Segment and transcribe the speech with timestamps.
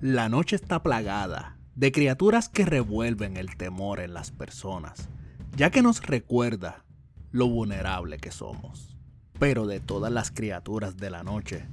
[0.00, 5.08] La noche está plagada de criaturas que revuelven el temor en las personas,
[5.56, 6.84] ya que nos recuerda
[7.32, 8.96] lo vulnerable que somos.
[9.40, 11.66] Pero de todas las criaturas de la noche,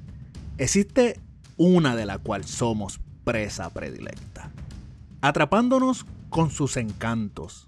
[0.57, 1.19] existe
[1.55, 4.49] una de la cual somos presa predilecta,
[5.21, 7.67] atrapándonos con sus encantos,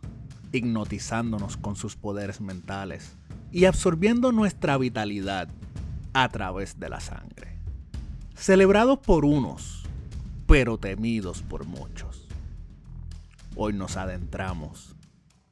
[0.54, 3.16] hipnotizándonos con sus poderes mentales
[3.52, 5.50] y absorbiendo nuestra vitalidad
[6.14, 7.60] a través de la sangre.
[8.36, 9.87] Celebrados por unos,
[10.48, 12.26] pero temidos por muchos.
[13.56, 14.96] Hoy nos adentramos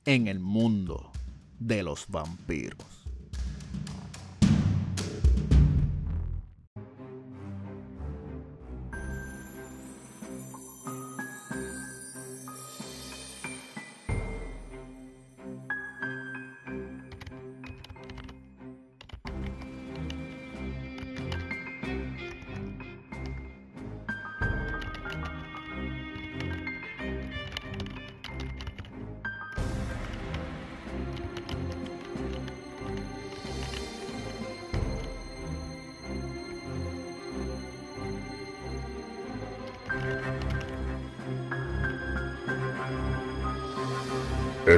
[0.06, 1.12] en el mundo
[1.60, 3.05] de los vampiros.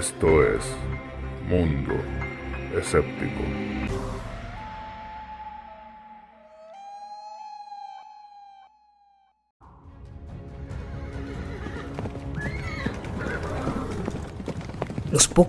[0.07, 0.36] Esto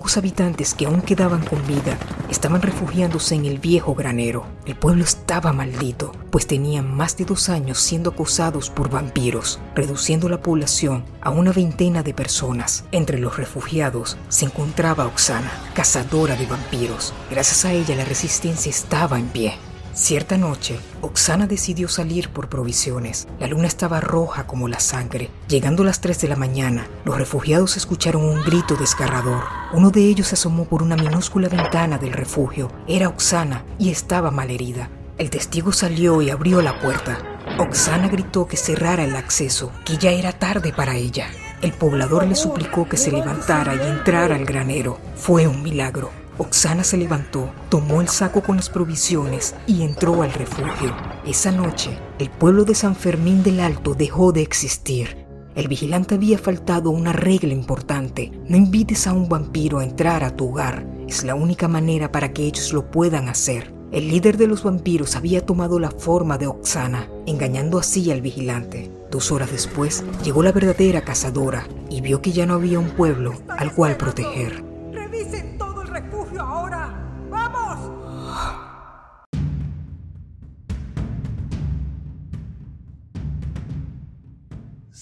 [0.09, 1.98] pocos habitantes que aún quedaban con vida
[2.31, 4.47] estaban refugiándose en el viejo granero.
[4.65, 10.31] El pueblo estaba maldito, pues tenían más de dos años siendo acosados por vampiros, reduciendo
[10.31, 12.84] la población a una veintena de personas.
[12.91, 17.12] Entre los refugiados se encontraba Oxana, cazadora de vampiros.
[17.31, 19.67] Gracias a ella la resistencia estaba en pie.
[19.94, 23.27] Cierta noche, Oxana decidió salir por provisiones.
[23.41, 25.31] La luna estaba roja como la sangre.
[25.48, 29.43] Llegando a las 3 de la mañana, los refugiados escucharon un grito desgarrador.
[29.72, 32.71] Uno de ellos se asomó por una minúscula ventana del refugio.
[32.87, 34.88] Era Oxana y estaba malherida.
[35.19, 37.19] El testigo salió y abrió la puerta.
[37.59, 41.28] Oxana gritó que cerrara el acceso, que ya era tarde para ella.
[41.60, 45.00] El poblador le suplicó que se levantara y entrara al granero.
[45.16, 46.12] Fue un milagro.
[46.38, 50.94] Oxana se levantó, tomó el saco con las provisiones y entró al refugio.
[51.26, 55.26] Esa noche, el pueblo de San Fermín del Alto dejó de existir.
[55.56, 58.31] El vigilante había faltado una regla importante.
[58.47, 60.87] No invites a un vampiro a entrar a tu hogar.
[61.09, 63.75] Es la única manera para que ellos lo puedan hacer.
[63.91, 68.93] El líder de los vampiros había tomado la forma de Oxana, engañando así al vigilante.
[69.10, 73.32] Dos horas después, llegó la verdadera cazadora y vio que ya no había un pueblo
[73.49, 74.68] al cual proteger.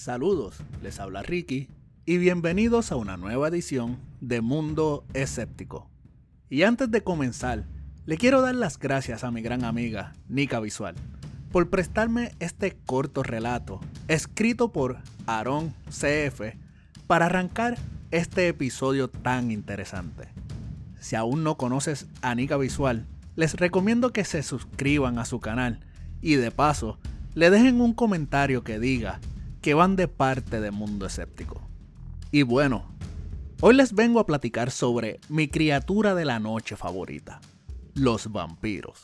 [0.07, 1.67] Saludos, les habla Ricky
[2.05, 5.89] y bienvenidos a una nueva edición de Mundo Escéptico.
[6.49, 7.65] Y antes de comenzar,
[8.05, 10.95] le quiero dar las gracias a mi gran amiga Nika Visual
[11.51, 16.55] por prestarme este corto relato escrito por Aaron CF
[17.05, 17.77] para arrancar
[18.11, 20.29] este episodio tan interesante.
[21.01, 25.81] Si aún no conoces a Nika Visual, les recomiendo que se suscriban a su canal
[26.21, 26.97] y de paso
[27.33, 29.19] le dejen un comentario que diga
[29.67, 31.59] que van de parte de Mundo Escéptico.
[32.31, 32.85] Y bueno,
[33.59, 37.41] hoy les vengo a platicar sobre mi criatura de la noche favorita,
[37.93, 39.01] los vampiros.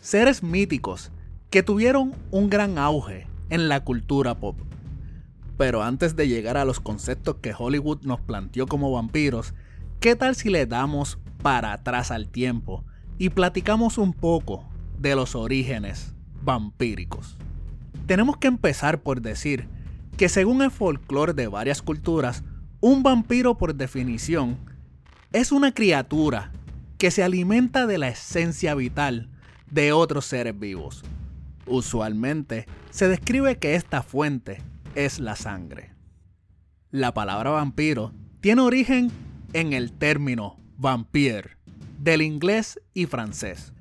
[0.00, 1.12] Seres míticos
[1.50, 4.58] que tuvieron un gran auge en la cultura pop.
[5.56, 9.54] Pero antes de llegar a los conceptos que Hollywood nos planteó como vampiros,
[10.00, 12.84] ¿qué tal si le damos para atrás al tiempo
[13.18, 17.36] y platicamos un poco de los orígenes vampíricos?
[18.08, 19.68] Tenemos que empezar por decir
[20.16, 22.42] que según el folclore de varias culturas,
[22.80, 24.58] un vampiro por definición
[25.32, 26.52] es una criatura
[26.98, 29.28] que se alimenta de la esencia vital
[29.70, 31.02] de otros seres vivos.
[31.66, 34.62] Usualmente se describe que esta fuente
[34.94, 35.94] es la sangre.
[36.90, 39.10] La palabra vampiro tiene origen
[39.52, 41.56] en el término vampire,
[41.98, 43.72] del inglés y francés,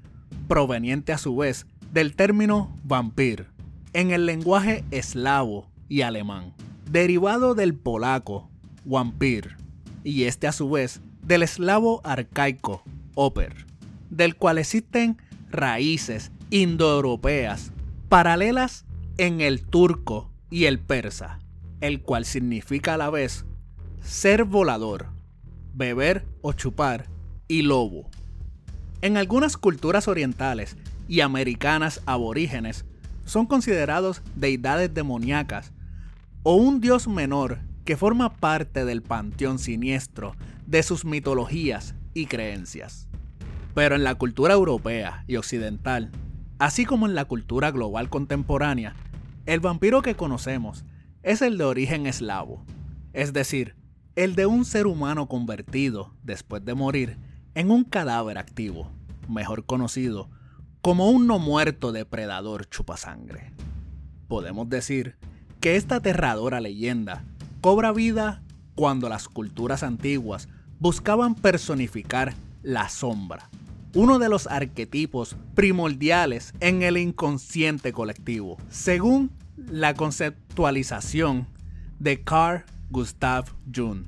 [0.47, 3.47] proveniente a su vez del término vampir,
[3.93, 6.53] en el lenguaje eslavo y alemán,
[6.89, 8.49] derivado del polaco
[8.85, 9.57] vampir,
[10.05, 12.81] y este a su vez del eslavo arcaico
[13.13, 13.65] oper,
[14.09, 15.17] del cual existen
[15.49, 17.73] raíces indoeuropeas
[18.07, 18.85] paralelas
[19.17, 21.39] en el turco y el persa,
[21.81, 23.45] el cual significa a la vez
[24.01, 25.07] ser volador,
[25.73, 27.09] beber o chupar
[27.49, 28.09] y lobo.
[29.01, 30.77] En algunas culturas orientales
[31.09, 32.85] y americanas aborígenes
[33.25, 35.73] son considerados deidades demoníacas,
[36.43, 40.35] o un dios menor que forma parte del panteón siniestro
[40.65, 43.07] de sus mitologías y creencias.
[43.73, 46.11] Pero en la cultura europea y occidental,
[46.59, 48.95] así como en la cultura global contemporánea,
[49.45, 50.85] el vampiro que conocemos
[51.23, 52.65] es el de origen eslavo,
[53.13, 53.75] es decir,
[54.15, 57.17] el de un ser humano convertido, después de morir,
[57.55, 58.91] en un cadáver activo,
[59.29, 60.29] mejor conocido
[60.81, 63.53] como un no muerto depredador chupasangre.
[64.27, 65.17] Podemos decir
[65.61, 67.23] que esta aterradora leyenda
[67.61, 68.41] cobra vida
[68.73, 70.49] cuando las culturas antiguas
[70.79, 73.47] buscaban personificar la sombra,
[73.93, 81.45] uno de los arquetipos primordiales en el inconsciente colectivo, según la conceptualización
[81.99, 84.05] de Carl Gustav Jung,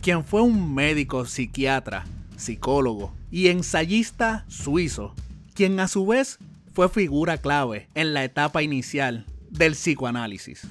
[0.00, 2.04] quien fue un médico psiquiatra,
[2.36, 5.14] psicólogo y ensayista suizo,
[5.54, 6.38] quien a su vez
[6.72, 10.68] fue figura clave en la etapa inicial del psicoanálisis.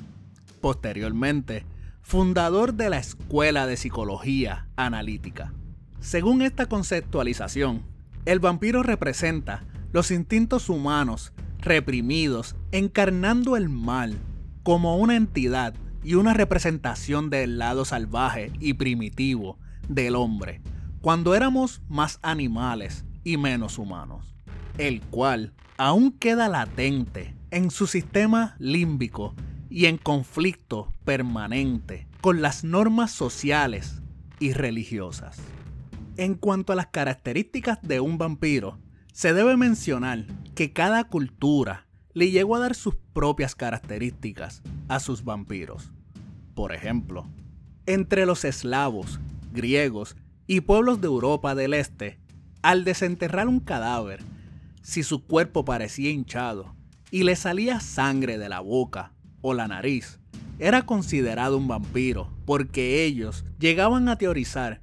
[0.62, 1.66] Posteriormente,
[2.02, 5.54] fundador de la Escuela de Psicología Analítica.
[6.00, 7.84] Según esta conceptualización,
[8.26, 14.18] el vampiro representa los instintos humanos reprimidos, encarnando el mal
[14.64, 15.74] como una entidad
[16.04, 20.62] y una representación del lado salvaje y primitivo del hombre,
[21.02, 24.36] cuando éramos más animales y menos humanos,
[24.78, 29.36] el cual aún queda latente en su sistema límbico
[29.72, 34.02] y en conflicto permanente con las normas sociales
[34.40, 35.38] y religiosas.
[36.18, 38.78] En cuanto a las características de un vampiro,
[39.14, 40.26] se debe mencionar
[40.56, 45.92] que cada cultura le llegó a dar sus propias características a sus vampiros.
[46.54, 47.26] Por ejemplo,
[47.86, 49.22] entre los eslavos,
[49.54, 52.20] griegos y pueblos de Europa del Este,
[52.62, 54.22] al desenterrar un cadáver,
[54.82, 56.76] si su cuerpo parecía hinchado
[57.10, 60.20] y le salía sangre de la boca o la nariz,
[60.60, 64.82] era considerado un vampiro porque ellos llegaban a teorizar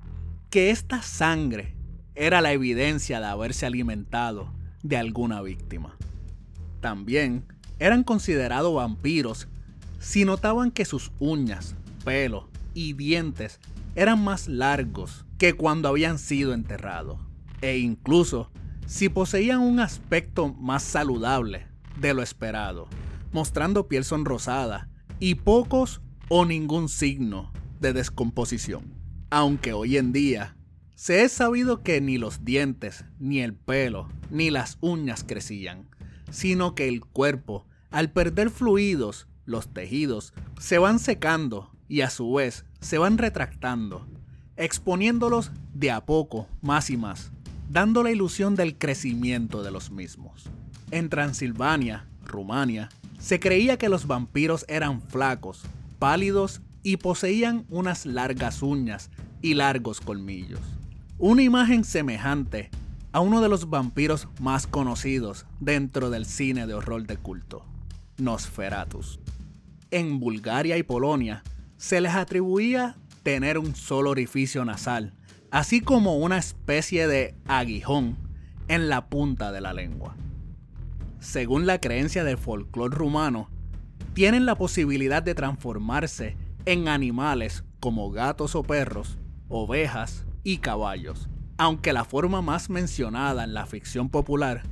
[0.51, 1.75] que esta sangre
[2.15, 4.53] era la evidencia de haberse alimentado
[4.83, 5.97] de alguna víctima.
[6.81, 7.45] También
[7.79, 9.49] eran considerados vampiros
[10.01, 13.61] si notaban que sus uñas, pelo y dientes
[13.95, 17.19] eran más largos que cuando habían sido enterrados,
[17.61, 18.51] e incluso
[18.87, 21.67] si poseían un aspecto más saludable
[22.01, 22.89] de lo esperado,
[23.33, 24.89] mostrando piel sonrosada
[25.21, 28.95] y pocos o ningún signo de descomposición.
[29.31, 30.57] Aunque hoy en día
[30.95, 35.89] se es sabido que ni los dientes, ni el pelo, ni las uñas crecían,
[36.31, 42.33] sino que el cuerpo, al perder fluidos, los tejidos, se van secando y a su
[42.33, 44.07] vez se van retractando,
[44.57, 47.33] exponiéndolos de a poco más y más,
[47.71, 50.51] dando la ilusión del crecimiento de los mismos.
[50.91, 55.63] En Transilvania, Rumania, se creía que los vampiros eran flacos,
[55.99, 59.11] pálidos y poseían unas largas uñas
[59.43, 60.61] y largos colmillos.
[61.19, 62.71] Una imagen semejante
[63.13, 67.65] a uno de los vampiros más conocidos dentro del cine de horror de culto,
[68.19, 69.19] Nosferatus.
[69.91, 71.43] En Bulgaria y Polonia
[71.77, 75.15] se les atribuía tener un solo orificio nasal,
[75.51, 78.17] así como una especie de aguijón
[78.69, 80.15] en la punta de la lengua.
[81.21, 83.51] Según la creencia del folclore rumano,
[84.15, 91.93] tienen la posibilidad de transformarse en animales como gatos o perros, ovejas, y caballos, aunque
[91.93, 94.63] la forma más mencionada en la ficción popular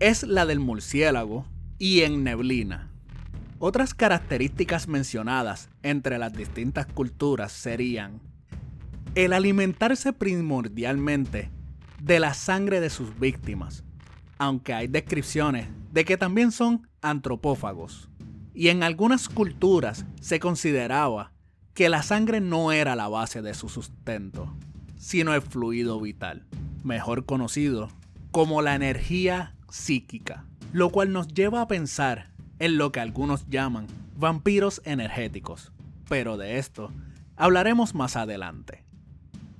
[0.00, 1.46] es la del murciélago
[1.78, 2.90] y en neblina.
[3.58, 8.20] Otras características mencionadas entre las distintas culturas serían
[9.14, 11.50] el alimentarse primordialmente
[12.00, 13.84] de la sangre de sus víctimas,
[14.38, 18.08] aunque hay descripciones de que también son antropófagos.
[18.54, 21.32] Y en algunas culturas se consideraba
[21.74, 24.54] que la sangre no era la base de su sustento,
[24.98, 26.46] sino el fluido vital,
[26.82, 27.88] mejor conocido
[28.30, 33.86] como la energía psíquica, lo cual nos lleva a pensar en lo que algunos llaman
[34.16, 35.72] vampiros energéticos,
[36.08, 36.90] pero de esto
[37.36, 38.84] hablaremos más adelante.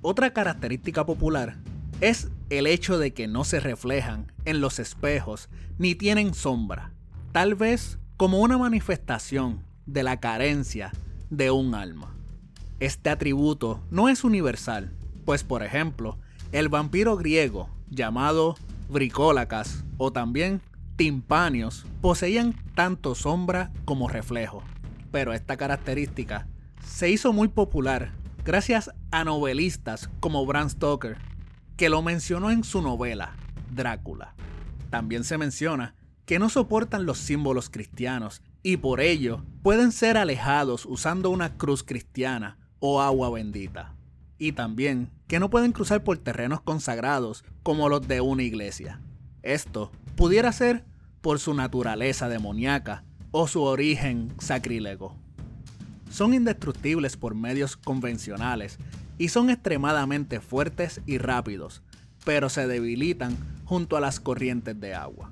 [0.01, 1.57] Otra característica popular
[2.01, 6.93] es el hecho de que no se reflejan en los espejos ni tienen sombra,
[7.31, 10.91] tal vez como una manifestación de la carencia
[11.29, 12.15] de un alma.
[12.79, 14.93] Este atributo no es universal,
[15.25, 16.17] pues por ejemplo,
[16.51, 18.55] el vampiro griego llamado
[18.89, 20.61] Bricólacas o también
[20.95, 24.63] Timpanios poseían tanto sombra como reflejo,
[25.11, 26.47] pero esta característica
[26.83, 28.13] se hizo muy popular
[28.45, 31.17] gracias a novelistas como Bram Stoker,
[31.77, 33.35] que lo mencionó en su novela
[33.71, 34.33] Drácula.
[34.89, 40.85] También se menciona que no soportan los símbolos cristianos y por ello pueden ser alejados
[40.85, 43.93] usando una cruz cristiana o agua bendita.
[44.39, 48.99] Y también que no pueden cruzar por terrenos consagrados como los de una iglesia.
[49.43, 50.83] Esto pudiera ser
[51.21, 55.15] por su naturaleza demoníaca o su origen sacrílego.
[56.09, 58.79] Son indestructibles por medios convencionales
[59.17, 61.81] y son extremadamente fuertes y rápidos,
[62.25, 65.31] pero se debilitan junto a las corrientes de agua.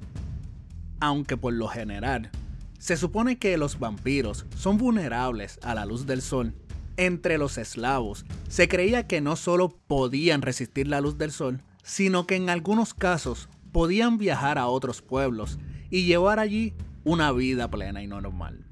[1.00, 2.32] Aunque por lo general,
[2.80, 6.54] se supone que los vampiros son vulnerables a la luz del sol,
[6.98, 12.26] entre los eslavos se creía que no solo podían resistir la luz del sol, sino
[12.26, 16.74] que en algunos casos podían viajar a otros pueblos y llevar allí
[17.04, 18.66] una vida plena y normal.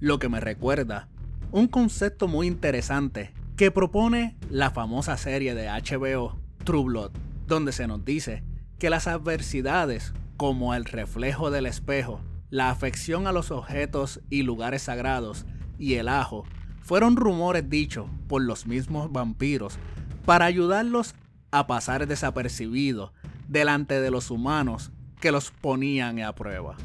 [0.00, 1.08] Lo que me recuerda
[1.52, 7.12] un concepto muy interesante que propone la famosa serie de HBO True Blood,
[7.46, 8.44] donde se nos dice
[8.78, 12.20] que las adversidades, como el reflejo del espejo,
[12.50, 15.46] la afección a los objetos y lugares sagrados
[15.78, 16.44] y el ajo,
[16.82, 19.78] fueron rumores dichos por los mismos vampiros
[20.26, 21.14] para ayudarlos
[21.50, 23.12] a pasar desapercibidos
[23.48, 26.76] delante de los humanos que los ponían a prueba.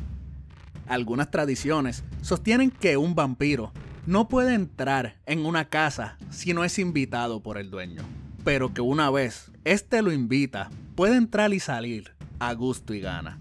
[0.88, 3.74] Algunas tradiciones sostienen que un vampiro
[4.06, 8.02] no puede entrar en una casa si no es invitado por el dueño,
[8.44, 13.40] pero que una vez éste lo invita, puede entrar y salir a gusto y gana.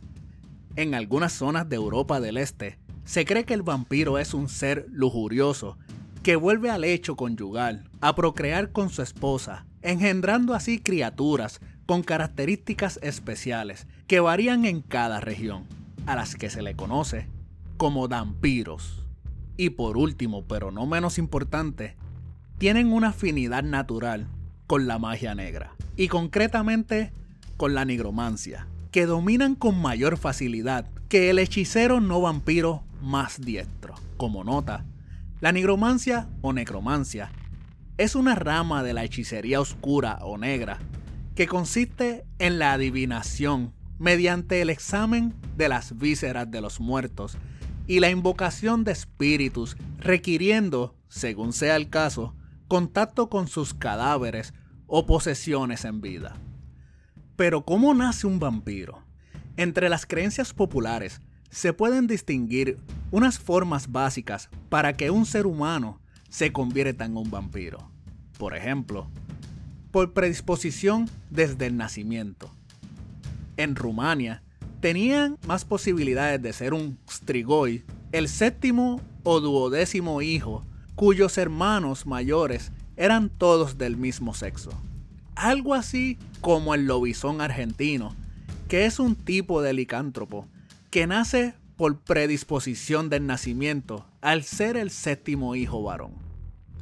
[0.77, 4.87] En algunas zonas de Europa del Este, se cree que el vampiro es un ser
[4.91, 5.79] lujurioso
[6.23, 13.01] que vuelve al hecho conyugal a procrear con su esposa, engendrando así criaturas con características
[13.03, 15.65] especiales que varían en cada región,
[16.07, 17.27] a las que se le conoce
[17.79, 19.00] como vampiros.
[19.61, 21.95] Y por último, pero no menos importante,
[22.57, 24.27] tienen una afinidad natural
[24.67, 27.13] con la magia negra, y concretamente
[27.59, 33.97] con la nigromancia, que dominan con mayor facilidad que el hechicero no vampiro más diestro.
[34.17, 34.87] Como nota,
[35.43, 37.31] la nigromancia o necromancia
[37.99, 40.79] es una rama de la hechicería oscura o negra
[41.35, 47.37] que consiste en la adivinación mediante el examen de las vísceras de los muertos
[47.91, 52.37] y la invocación de espíritus requiriendo, según sea el caso,
[52.69, 54.55] contacto con sus cadáveres
[54.87, 56.37] o posesiones en vida.
[57.35, 59.03] Pero ¿cómo nace un vampiro?
[59.57, 61.21] Entre las creencias populares
[61.51, 62.79] se pueden distinguir
[63.11, 67.91] unas formas básicas para que un ser humano se convierta en un vampiro.
[68.39, 69.09] Por ejemplo,
[69.91, 72.55] por predisposición desde el nacimiento.
[73.57, 74.45] En Rumania,
[74.81, 80.65] tenían más posibilidades de ser un strigoi, el séptimo o duodécimo hijo,
[80.97, 84.71] cuyos hermanos mayores eran todos del mismo sexo.
[85.35, 88.15] Algo así como el lobizón argentino,
[88.69, 90.47] que es un tipo de licántropo
[90.91, 96.13] que nace por predisposición del nacimiento al ser el séptimo hijo varón.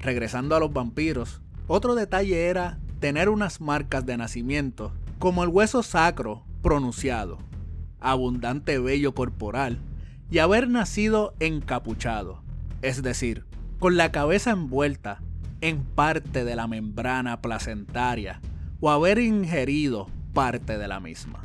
[0.01, 5.83] Regresando a los vampiros, otro detalle era tener unas marcas de nacimiento, como el hueso
[5.83, 7.39] sacro pronunciado,
[8.01, 9.79] abundante vello corporal
[10.31, 12.43] y haber nacido encapuchado,
[12.83, 13.45] es decir,
[13.79, 15.21] con la cabeza envuelta
[15.61, 18.41] en parte de la membrana placentaria
[18.81, 21.41] o haber ingerido parte de la misma.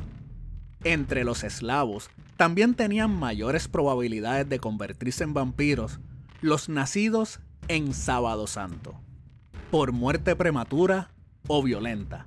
[0.84, 6.00] Entre los eslavos también tenían mayores probabilidades de convertirse en vampiros
[6.42, 8.94] los nacidos en sábado santo,
[9.70, 11.10] por muerte prematura
[11.46, 12.24] o violenta,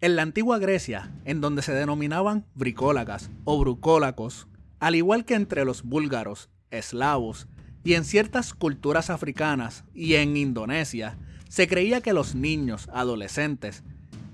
[0.00, 4.46] en la antigua Grecia, en donde se denominaban bricólagas o brucólacos,
[4.78, 7.48] al igual que entre los búlgaros, eslavos
[7.84, 13.82] y en ciertas culturas africanas y en Indonesia, se creía que los niños, adolescentes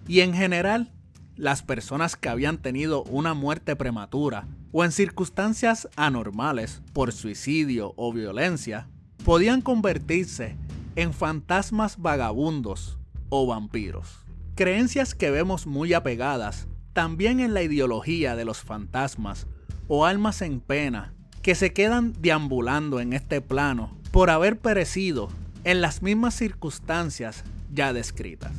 [0.06, 0.92] y en general
[1.34, 8.12] las personas que habían tenido una muerte prematura o en circunstancias anormales por suicidio o
[8.12, 8.88] violencia,
[9.24, 10.56] podían convertirse
[10.94, 14.25] en fantasmas vagabundos o vampiros
[14.56, 19.46] creencias que vemos muy apegadas también en la ideología de los fantasmas
[19.86, 25.28] o almas en pena que se quedan deambulando en este plano por haber perecido
[25.64, 28.52] en las mismas circunstancias ya descritas,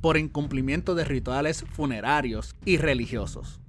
[0.00, 3.60] por incumplimiento de rituales funerarios y religiosos.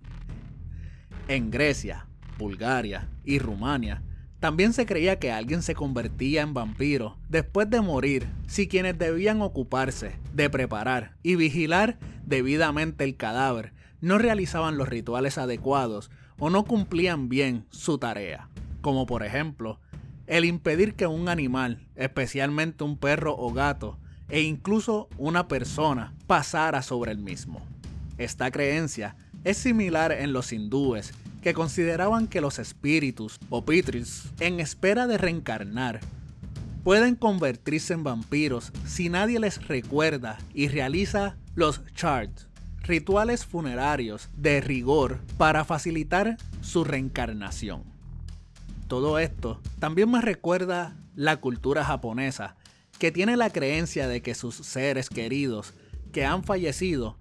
[1.28, 2.06] En Grecia,
[2.38, 4.04] Bulgaria y Rumania
[4.46, 9.42] también se creía que alguien se convertía en vampiro después de morir si quienes debían
[9.42, 11.98] ocuparse de preparar y vigilar
[12.28, 18.48] debidamente el cadáver no realizaban los rituales adecuados o no cumplían bien su tarea,
[18.82, 19.80] como por ejemplo
[20.28, 23.98] el impedir que un animal, especialmente un perro o gato,
[24.30, 27.66] e incluso una persona pasara sobre el mismo.
[28.20, 31.14] Esta creencia es similar en los hindúes
[31.46, 36.00] que consideraban que los espíritus o pitris, en espera de reencarnar,
[36.84, 42.48] pueden convertirse en vampiros si nadie les recuerda y realiza los charts,
[42.82, 47.84] rituales funerarios de rigor para facilitar su reencarnación.
[48.88, 52.56] Todo esto también me recuerda la cultura japonesa,
[52.98, 55.76] que tiene la creencia de que sus seres queridos
[56.12, 57.20] que han fallecido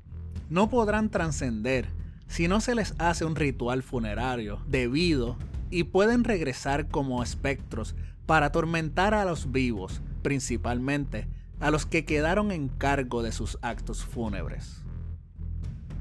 [0.48, 2.03] no podrán trascender
[2.34, 5.36] si no se les hace un ritual funerario debido
[5.70, 7.94] y pueden regresar como espectros
[8.26, 11.28] para atormentar a los vivos, principalmente
[11.60, 14.82] a los que quedaron en cargo de sus actos fúnebres.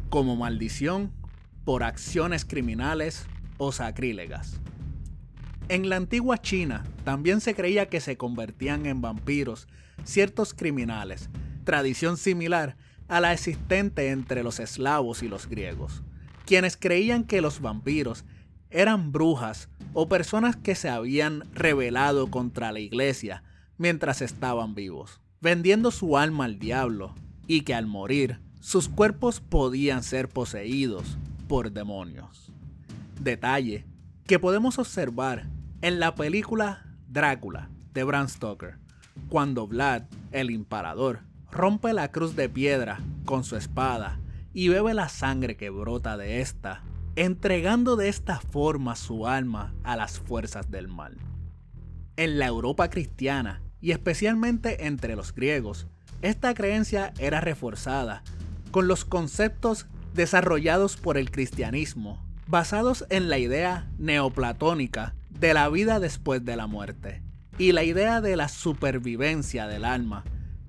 [0.10, 1.12] Como maldición
[1.66, 3.28] por acciones criminales
[3.60, 4.60] o sacrílegas.
[5.70, 9.68] En la antigua China también se creía que se convertían en vampiros
[10.04, 11.30] ciertos criminales,
[11.64, 12.76] tradición similar
[13.08, 16.02] a la existente entre los eslavos y los griegos,
[16.46, 18.26] quienes creían que los vampiros
[18.70, 23.44] eran brujas o personas que se habían rebelado contra la iglesia
[23.78, 27.14] mientras estaban vivos, vendiendo su alma al diablo
[27.48, 32.52] y que al morir sus cuerpos podían ser poseídos por demonios.
[33.20, 33.86] Detalle
[34.26, 35.48] que podemos observar
[35.82, 38.78] en la película Drácula de Bram Stoker,
[39.30, 41.20] cuando Vlad, el imparador,
[41.52, 44.18] rompe la cruz de piedra con su espada
[44.54, 46.84] y bebe la sangre que brota de esta,
[47.16, 51.18] entregando de esta forma su alma a las fuerzas del mal.
[52.16, 55.88] En la Europa cristiana, y especialmente entre los griegos,
[56.22, 58.24] esta creencia era reforzada
[58.72, 66.00] con los conceptos desarrollados por el cristianismo, basados en la idea neoplatónica de la vida
[66.00, 67.24] después de la muerte
[67.58, 70.24] y la idea de la supervivencia del alma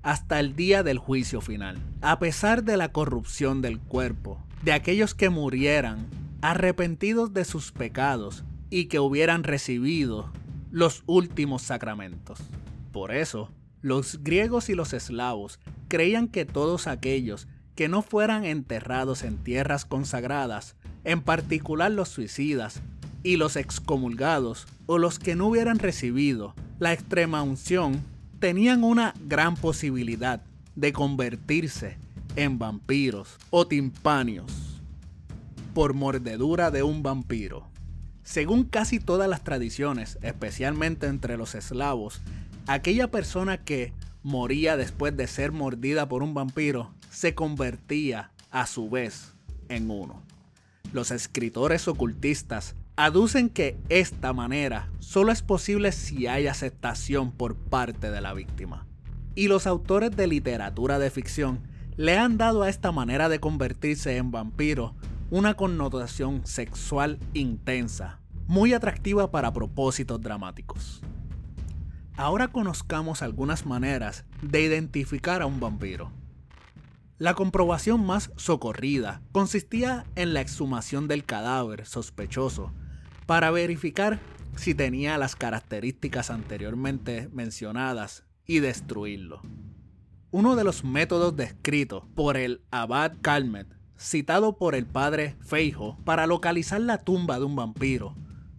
[0.05, 1.79] hasta el día del juicio final.
[2.01, 6.05] A pesar de la corrupción del cuerpo, de aquellos que murieran
[6.41, 10.31] arrepentidos de sus pecados y que hubieran recibido
[10.69, 12.37] los últimos sacramentos.
[12.91, 13.49] Por eso,
[13.81, 19.85] los griegos y los eslavos creían que todos aquellos que no fueran enterrados en tierras
[19.85, 22.79] consagradas, en particular los suicidas
[23.23, 28.03] y los excomulgados o los que no hubieran recibido la extrema unción
[28.45, 30.39] tenían una gran posibilidad
[30.75, 31.97] de convertirse
[32.35, 34.83] en vampiros o timpanios
[35.73, 37.67] por mordedura de un vampiro.
[38.21, 42.21] Según casi todas las tradiciones, especialmente entre los eslavos,
[42.67, 48.91] aquella persona que moría después de ser mordida por un vampiro se convertía a su
[48.91, 49.33] vez
[49.69, 50.21] en uno.
[50.93, 58.09] Los escritores ocultistas aducen que esta manera solo es posible si hay aceptación por parte
[58.09, 58.87] de la víctima.
[59.35, 61.59] Y los autores de literatura de ficción
[61.97, 64.95] le han dado a esta manera de convertirse en vampiro
[65.29, 71.01] una connotación sexual intensa, muy atractiva para propósitos dramáticos.
[72.15, 76.11] Ahora conozcamos algunas maneras de identificar a un vampiro.
[77.17, 82.71] La comprobación más socorrida consistía en la exhumación del cadáver sospechoso
[83.25, 84.19] para verificar
[84.55, 89.41] si tenía las características anteriormente mencionadas y destruirlo.
[90.31, 96.27] Uno de los métodos descritos por el abad Calmet, citado por el padre Feijo para
[96.27, 98.15] localizar la tumba de un vampiro,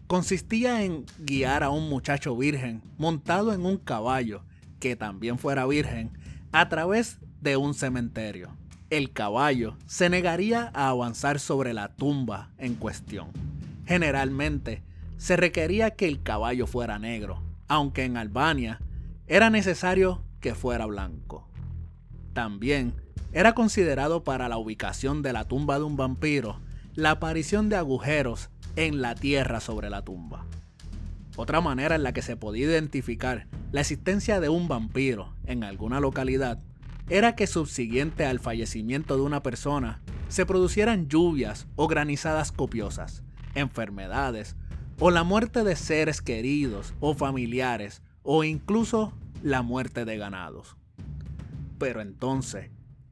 [0.07, 4.43] consistía en guiar a un muchacho virgen montado en un caballo
[4.81, 6.13] que también fuera virgen
[6.53, 8.57] a través de un cementerio.
[8.89, 13.56] El caballo se negaría a avanzar sobre la tumba en cuestión.
[13.87, 14.83] Generalmente
[15.16, 18.81] se requería que el caballo fuera negro, aunque en Albania
[19.27, 21.49] era necesario que fuera blanco.
[22.33, 22.94] También
[23.33, 26.61] era considerado para la ubicación de la tumba de un vampiro
[26.94, 30.46] la aparición de agujeros en la tierra sobre la tumba.
[31.37, 36.01] Otra manera en la que se podía identificar la existencia de un vampiro en alguna
[36.01, 36.59] localidad
[37.11, 43.22] era que subsiguiente al fallecimiento de una persona se producieran lluvias o granizadas copiosas,
[43.57, 44.55] enfermedades
[44.99, 50.77] o la muerte de seres queridos o familiares o incluso la muerte de ganados.
[51.79, 52.71] Pero entonces,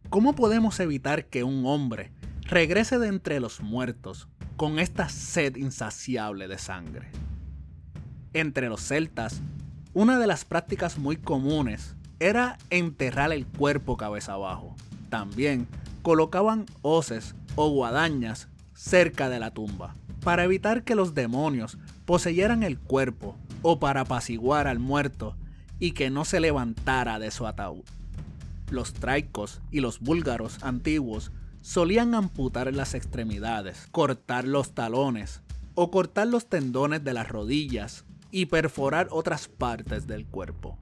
[0.08, 6.48] ¿cómo podemos evitar que un hombre regrese de entre los muertos con esta sed insaciable
[6.48, 7.10] de sangre?
[8.32, 9.42] Entre los celtas,
[9.92, 14.74] una de las prácticas muy comunes era enterrar el cuerpo cabeza abajo.
[15.10, 15.68] También
[16.02, 22.78] colocaban hoces o guadañas cerca de la tumba para evitar que los demonios poseyeran el
[22.78, 25.36] cuerpo o para apaciguar al muerto
[25.78, 27.84] y que no se levantara de su ataúd.
[28.70, 35.42] Los traicos y los búlgaros antiguos solían amputar las extremidades, cortar los talones
[35.74, 40.78] o cortar los tendones de las rodillas y perforar otras partes del cuerpo.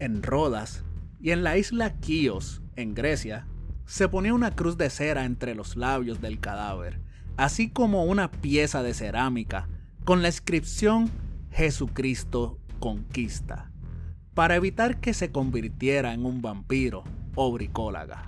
[0.00, 0.82] En Rodas
[1.20, 3.46] y en la isla Chios, en Grecia,
[3.86, 7.00] se ponía una cruz de cera entre los labios del cadáver,
[7.36, 9.68] así como una pieza de cerámica
[10.04, 11.10] con la inscripción
[11.50, 13.70] Jesucristo conquista,
[14.34, 18.26] para evitar que se convirtiera en un vampiro o bricólaga.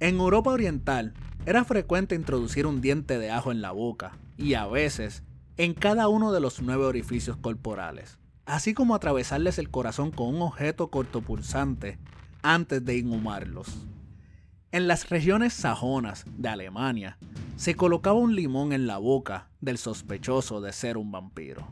[0.00, 1.14] En Europa Oriental
[1.46, 5.22] era frecuente introducir un diente de ajo en la boca y a veces
[5.56, 10.42] en cada uno de los nueve orificios corporales, así como atravesarles el corazón con un
[10.42, 11.98] objeto cortopulsante
[12.42, 13.86] antes de inhumarlos.
[14.74, 17.16] En las regiones sajonas de Alemania
[17.54, 21.68] se colocaba un limón en la boca del sospechoso de ser un vampiro.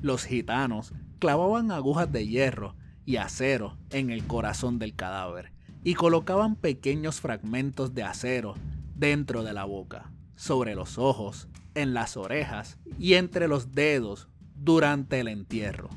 [0.00, 2.74] Los gitanos clavaban agujas de hierro
[3.04, 5.52] y acero en el corazón del cadáver
[5.84, 8.54] y colocaban pequeños fragmentos de acero
[8.94, 15.20] dentro de la boca, sobre los ojos, en las orejas y entre los dedos durante
[15.20, 15.90] el entierro.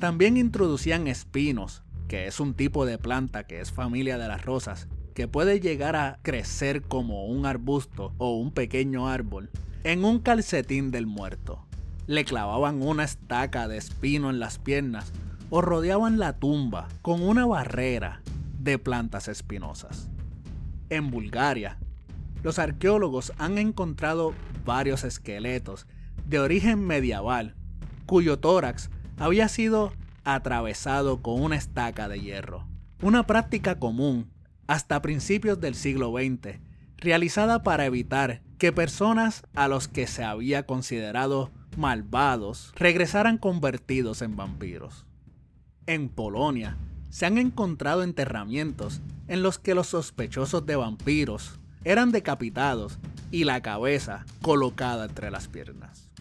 [0.00, 4.88] También introducían espinos, que es un tipo de planta que es familia de las rosas,
[5.12, 9.50] que puede llegar a crecer como un arbusto o un pequeño árbol,
[9.84, 11.66] en un calcetín del muerto.
[12.06, 15.12] Le clavaban una estaca de espino en las piernas
[15.50, 18.22] o rodeaban la tumba con una barrera
[18.58, 20.08] de plantas espinosas.
[20.90, 21.78] En Bulgaria,
[22.42, 25.86] los arqueólogos han encontrado varios esqueletos
[26.26, 27.54] de origen medieval
[28.06, 29.92] cuyo tórax había sido
[30.24, 32.66] atravesado con una estaca de hierro,
[33.02, 34.30] una práctica común
[34.70, 36.60] hasta principios del siglo XX,
[36.96, 44.36] realizada para evitar que personas a los que se había considerado malvados regresaran convertidos en
[44.36, 45.06] vampiros.
[45.86, 46.76] En Polonia
[47.08, 53.00] se han encontrado enterramientos en los que los sospechosos de vampiros eran decapitados
[53.32, 56.12] y la cabeza colocada entre las piernas.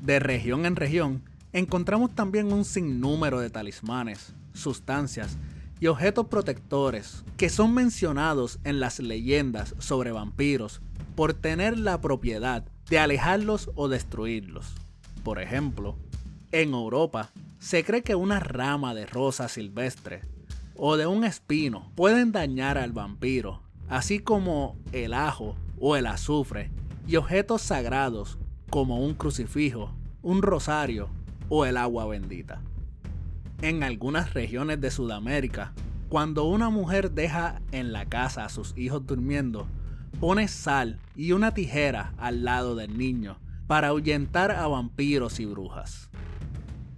[0.00, 5.38] De región en región, encontramos también un sinnúmero de talismanes, sustancias
[5.82, 10.80] y objetos protectores que son mencionados en las leyendas sobre vampiros
[11.16, 14.76] por tener la propiedad de alejarlos o destruirlos.
[15.24, 15.96] Por ejemplo,
[16.52, 20.20] en Europa se cree que una rama de rosa silvestre
[20.76, 26.70] o de un espino pueden dañar al vampiro así como el ajo o el azufre,
[27.08, 28.38] y objetos sagrados
[28.70, 29.92] como un crucifijo,
[30.22, 31.08] un rosario
[31.48, 32.62] o el agua bendita.
[33.62, 35.72] En algunas regiones de Sudamérica,
[36.08, 39.68] cuando una mujer deja en la casa a sus hijos durmiendo,
[40.18, 46.10] pone sal y una tijera al lado del niño para ahuyentar a vampiros y brujas.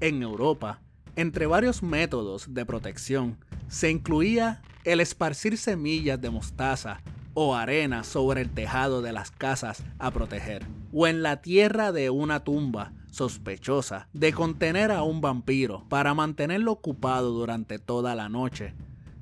[0.01, 0.81] En Europa,
[1.17, 3.37] entre varios métodos de protección,
[3.69, 7.03] se incluía el esparcir semillas de mostaza
[7.35, 12.09] o arena sobre el tejado de las casas a proteger, o en la tierra de
[12.09, 18.75] una tumba sospechosa de contener a un vampiro para mantenerlo ocupado durante toda la noche,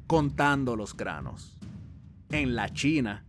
[0.07, 1.59] contando los granos.
[2.31, 3.25] En la China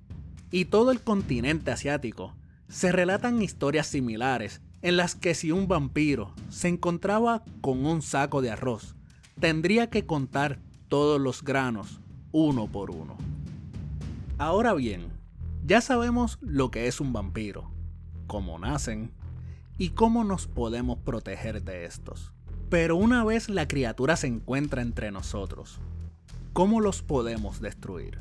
[0.51, 2.33] y todo el continente asiático
[2.69, 8.41] se relatan historias similares en las que si un vampiro se encontraba con un saco
[8.41, 8.95] de arroz,
[9.39, 11.99] tendría que contar todos los granos
[12.31, 13.17] uno por uno.
[14.37, 15.07] Ahora bien,
[15.65, 17.69] ya sabemos lo que es un vampiro,
[18.27, 19.11] cómo nacen
[19.77, 22.33] y cómo nos podemos proteger de estos.
[22.69, 25.79] Pero una vez la criatura se encuentra entre nosotros,
[26.53, 28.19] ¿cómo los podemos destruir?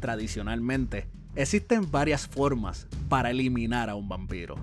[0.00, 4.56] Tradicionalmente, existen varias formas para eliminar a un vampiro.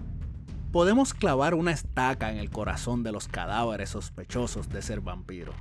[0.71, 5.53] Podemos clavar una estaca en el corazón de los cadáveres sospechosos de ser vampiro.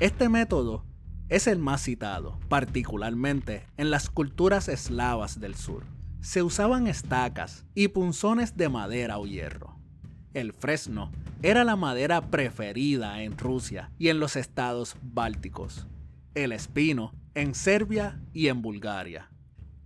[0.00, 0.84] Este método
[1.28, 5.84] es el más citado, particularmente en las culturas eslavas del sur.
[6.26, 9.78] Se usaban estacas y punzones de madera o hierro.
[10.34, 15.86] El fresno era la madera preferida en Rusia y en los estados bálticos.
[16.34, 19.30] El espino en Serbia y en Bulgaria.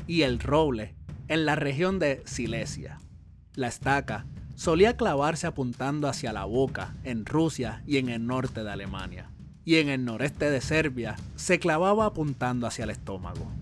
[0.07, 0.95] Y el roble
[1.29, 2.97] en la región de Silesia.
[3.55, 4.25] La estaca
[4.55, 9.31] solía clavarse apuntando hacia la boca en Rusia y en el norte de Alemania
[9.63, 13.53] y en el noreste de Serbia se clavaba apuntando hacia el estómago.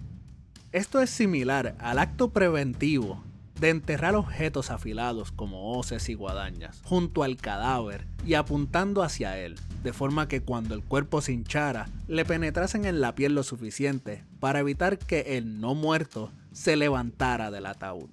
[0.70, 3.24] Esto es similar al acto preventivo
[3.58, 9.54] de enterrar objetos afilados como hoces y guadañas junto al cadáver y apuntando hacia él,
[9.82, 14.24] de forma que cuando el cuerpo se hinchara le penetrasen en la piel lo suficiente
[14.40, 18.10] para evitar que el no muerto se levantara del ataúd.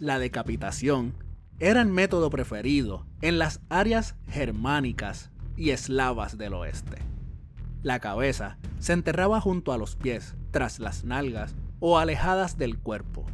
[0.00, 1.12] La decapitación
[1.58, 6.96] era el método preferido en las áreas germánicas y eslavas del oeste.
[7.82, 13.24] La cabeza se enterraba junto a los pies, tras las nalgas o alejadas del cuerpo.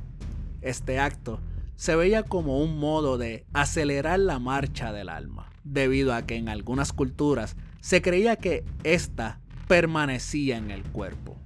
[0.60, 1.40] Este acto
[1.76, 6.48] se veía como un modo de acelerar la marcha del alma, debido a que en
[6.48, 11.36] algunas culturas se creía que ésta permanecía en el cuerpo.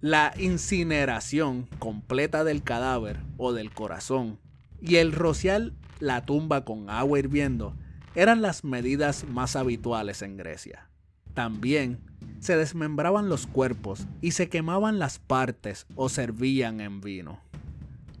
[0.00, 4.38] La incineración completa del cadáver o del corazón
[4.80, 7.76] y el rociar la tumba con agua hirviendo
[8.14, 10.90] eran las medidas más habituales en Grecia.
[11.34, 12.11] También
[12.42, 17.38] se desmembraban los cuerpos y se quemaban las partes o servían en vino.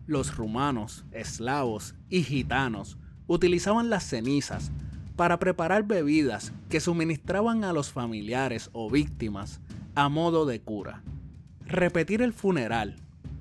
[0.06, 4.70] Los rumanos, eslavos y gitanos utilizaban las cenizas
[5.16, 9.60] para preparar bebidas que suministraban a los familiares o víctimas
[9.96, 11.02] a modo de cura.
[11.66, 12.94] Repetir el funeral,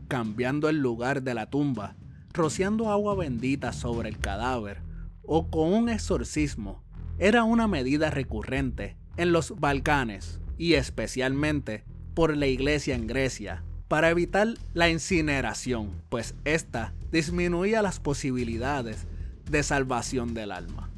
[0.08, 1.96] cambiando el lugar de la tumba,
[2.34, 4.82] rociando agua bendita sobre el cadáver
[5.22, 6.82] o con un exorcismo,
[7.20, 14.12] era una medida recurrente en los Balcanes y especialmente por la iglesia en Grecia para
[14.12, 19.08] evitar la incineración, pues esta disminuía las posibilidades
[19.50, 20.92] de salvación del alma.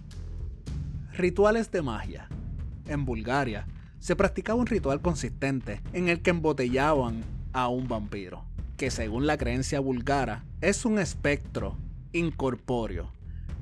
[1.13, 2.27] Rituales de magia.
[2.87, 3.65] En Bulgaria
[3.99, 7.23] se practicaba un ritual consistente en el que embotellaban
[7.53, 8.43] a un vampiro,
[8.75, 11.77] que según la creencia búlgara es un espectro
[12.11, 13.13] incorpóreo,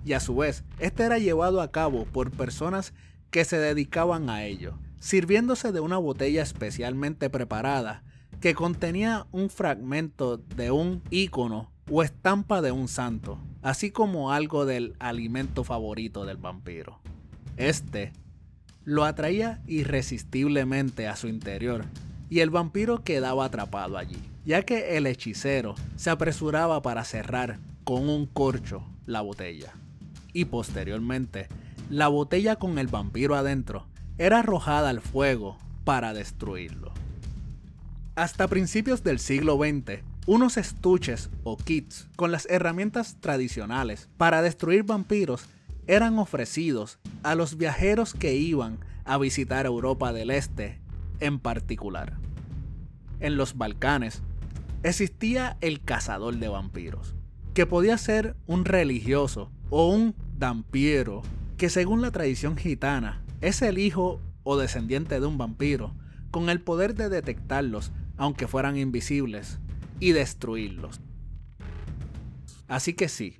[0.04, 2.92] y a su vez este era llevado a cabo por personas
[3.30, 8.04] que se dedicaban a ello, sirviéndose de una botella especialmente preparada
[8.40, 14.66] que contenía un fragmento de un ícono o estampa de un santo, así como algo
[14.66, 17.00] del alimento favorito del vampiro.
[17.58, 18.14] Este
[18.86, 21.84] lo atraía irresistiblemente a su interior
[22.30, 28.08] y el vampiro quedaba atrapado allí, ya que el hechicero se apresuraba para cerrar con
[28.08, 29.74] un corcho la botella.
[30.32, 31.48] Y posteriormente,
[31.90, 33.91] la botella con el vampiro adentro
[34.22, 36.92] era arrojada al fuego para destruirlo.
[38.14, 44.84] Hasta principios del siglo XX, unos estuches o kits con las herramientas tradicionales para destruir
[44.84, 45.48] vampiros
[45.88, 50.80] eran ofrecidos a los viajeros que iban a visitar Europa del Este
[51.20, 52.20] en particular.
[53.22, 54.22] En los Balcanes
[54.84, 57.16] existía el cazador de vampiros,
[57.56, 61.24] que podía ser un religioso o un dampiero,
[61.58, 65.94] que según la tradición gitana es el hijo o descendiente de un vampiro,
[66.32, 69.60] con el poder de detectarlos aunque fueran invisibles
[70.00, 71.02] y destruirlos.
[72.68, 73.40] Así que sí,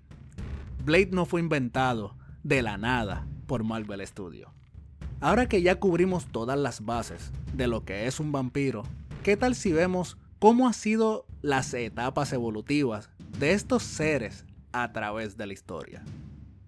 [0.84, 4.50] Blade no fue inventado de la nada por Marvel Studios.
[5.20, 8.84] Ahora que ya cubrimos todas las bases de lo que es un vampiro,
[9.24, 15.38] ¿qué tal si vemos cómo han sido las etapas evolutivas de estos seres a través
[15.38, 16.04] de la historia?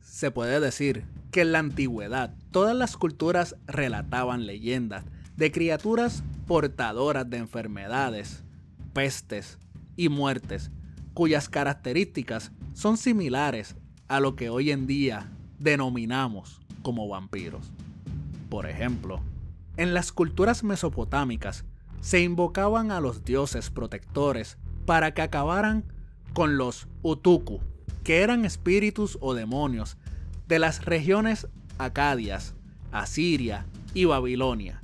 [0.02, 5.04] Se puede decir que en la antigüedad todas las culturas relataban leyendas
[5.36, 8.44] de criaturas portadoras de enfermedades,
[8.94, 9.58] pestes
[9.98, 10.70] y muertes,
[11.16, 13.76] cuyas características son similares
[14.08, 17.72] a lo que hoy en día denominamos como vampiros.
[18.48, 19.20] Por ejemplo,
[19.76, 21.66] en las culturas mesopotámicas
[22.00, 25.84] se invocaban a los dioses protectores para que acabaran
[26.34, 27.60] con los Utuku,
[28.04, 29.98] que eran espíritus o demonios
[30.48, 32.56] de las regiones Acadias,
[32.92, 34.82] Asiria y Babilonia.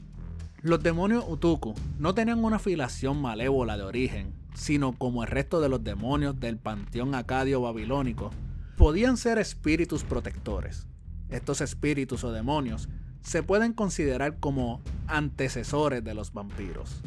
[0.61, 5.69] Los demonios Utuku no tenían una afiliación malévola de origen, sino como el resto de
[5.69, 8.31] los demonios del panteón acadio babilónico,
[8.77, 10.87] podían ser espíritus protectores.
[11.29, 12.89] Estos espíritus o demonios
[13.21, 17.01] se pueden considerar como antecesores de los vampiros.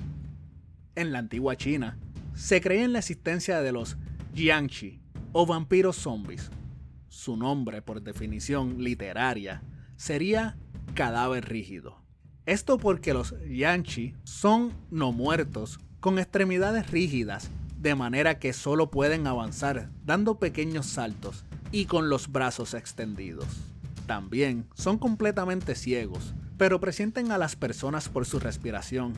[0.94, 1.98] En la antigua China,
[2.34, 3.96] se creía en la existencia de los
[4.34, 5.00] Jiangxi
[5.32, 6.50] o vampiros zombies.
[7.12, 9.62] Su nombre, por definición literaria,
[9.96, 10.56] sería
[10.94, 11.98] cadáver rígido.
[12.46, 19.26] Esto porque los Jiangxi son no muertos con extremidades rígidas, de manera que solo pueden
[19.26, 23.58] avanzar dando pequeños saltos y con los brazos extendidos.
[24.06, 29.12] También son completamente ciegos, pero presienten a las personas por su respiración,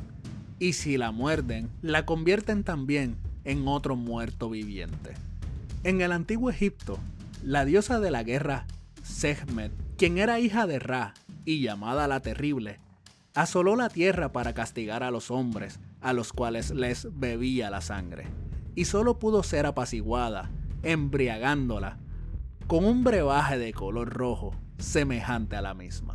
[0.58, 5.14] y si la muerden, la convierten también en otro muerto viviente.
[5.84, 6.98] En el antiguo Egipto,
[7.44, 8.66] la diosa de la guerra,
[9.02, 11.12] Sekhmet, quien era hija de Ra
[11.44, 12.80] y llamada la Terrible,
[13.34, 18.28] asoló la tierra para castigar a los hombres, a los cuales les bebía la sangre,
[18.74, 20.50] y solo pudo ser apaciguada,
[20.82, 21.98] embriagándola
[22.66, 26.14] con un brebaje de color rojo semejante a la misma.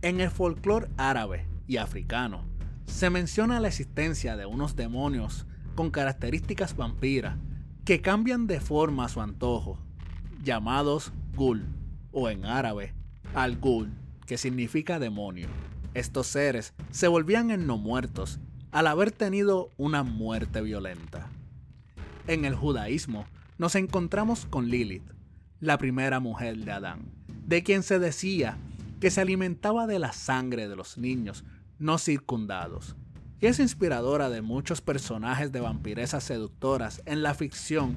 [0.00, 2.44] En el folclore árabe y africano
[2.86, 5.44] se menciona la existencia de unos demonios
[5.74, 7.36] con características vampiras
[7.84, 9.80] que cambian de forma a su antojo,
[10.42, 11.64] llamados gul
[12.10, 12.94] o en árabe
[13.34, 13.90] al-gul,
[14.26, 15.48] que significa demonio.
[15.94, 21.28] Estos seres se volvían en no muertos al haber tenido una muerte violenta.
[22.26, 23.26] En el judaísmo
[23.58, 25.08] nos encontramos con Lilith,
[25.60, 27.02] la primera mujer de Adán,
[27.46, 28.58] de quien se decía
[29.00, 31.44] que se alimentaba de la sangre de los niños
[31.78, 32.96] no circundados,
[33.40, 37.96] y es inspiradora de muchos personajes de vampiresas seductoras en la ficción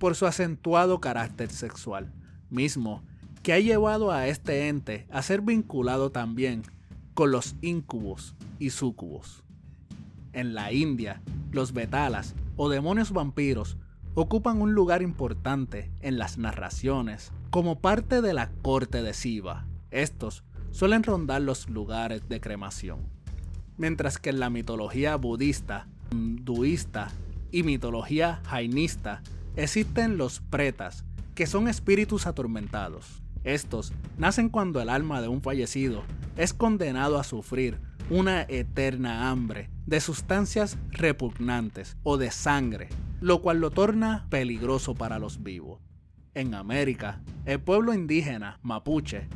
[0.00, 2.10] por su acentuado carácter sexual,
[2.48, 3.04] mismo
[3.42, 6.62] que ha llevado a este ente a ser vinculado también
[7.12, 9.44] con los incubos y sucubos.
[10.32, 11.20] En la India,
[11.52, 13.76] los betalas o demonios vampiros
[14.14, 19.66] ocupan un lugar importante en las narraciones como parte de la corte de Siva.
[19.90, 23.00] Estos suelen rondar los lugares de cremación.
[23.76, 27.08] Mientras que en la mitología budista, hinduista
[27.52, 29.22] y mitología jainista
[29.56, 33.22] existen los pretas, que son espíritus atormentados.
[33.44, 36.02] Estos nacen cuando el alma de un fallecido
[36.36, 37.78] es condenado a sufrir
[38.10, 42.88] una eterna hambre de sustancias repugnantes o de sangre,
[43.20, 45.80] lo cual lo torna peligroso para los vivos.
[46.34, 49.28] En América, el pueblo indígena mapuche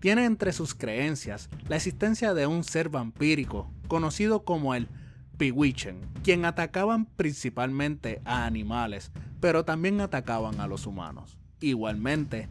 [0.00, 4.88] tiene entre sus creencias la existencia de un ser vampírico conocido como el
[5.36, 11.38] Piwichen, quien atacaban principalmente a animales, pero también atacaban a los humanos.
[11.60, 12.48] Igualmente,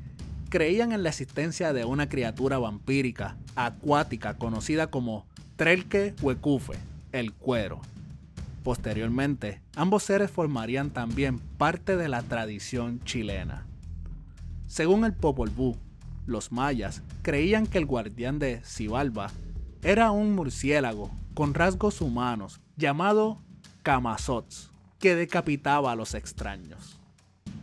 [0.49, 6.73] creían en la existencia de una criatura vampírica acuática conocida como Trelke Huecufe,
[7.11, 7.81] el cuero.
[8.63, 13.65] Posteriormente, ambos seres formarían también parte de la tradición chilena.
[14.67, 15.75] Según el Popol Vuh,
[16.25, 19.31] los mayas creían que el guardián de Xibalba
[19.83, 23.39] era un murciélago con rasgos humanos llamado
[23.83, 24.71] Kamazots,
[25.05, 26.99] que decapitaba a los extraños.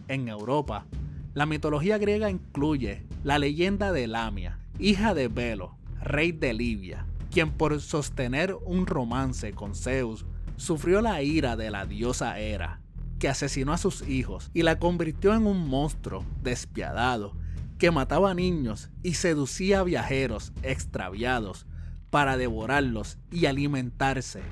[0.06, 0.86] En Europa,
[1.34, 7.50] la mitología griega incluye la leyenda de Lamia, hija de Belo, rey de Libia, quien
[7.50, 10.24] por sostener un romance con Zeus
[10.56, 12.80] sufrió la ira de la diosa Hera,
[13.18, 17.36] que asesinó a sus hijos y la convirtió en un monstruo despiadado
[17.76, 21.66] que mataba niños y seducía a viajeros extraviados
[22.08, 24.42] para devorarlos y alimentarse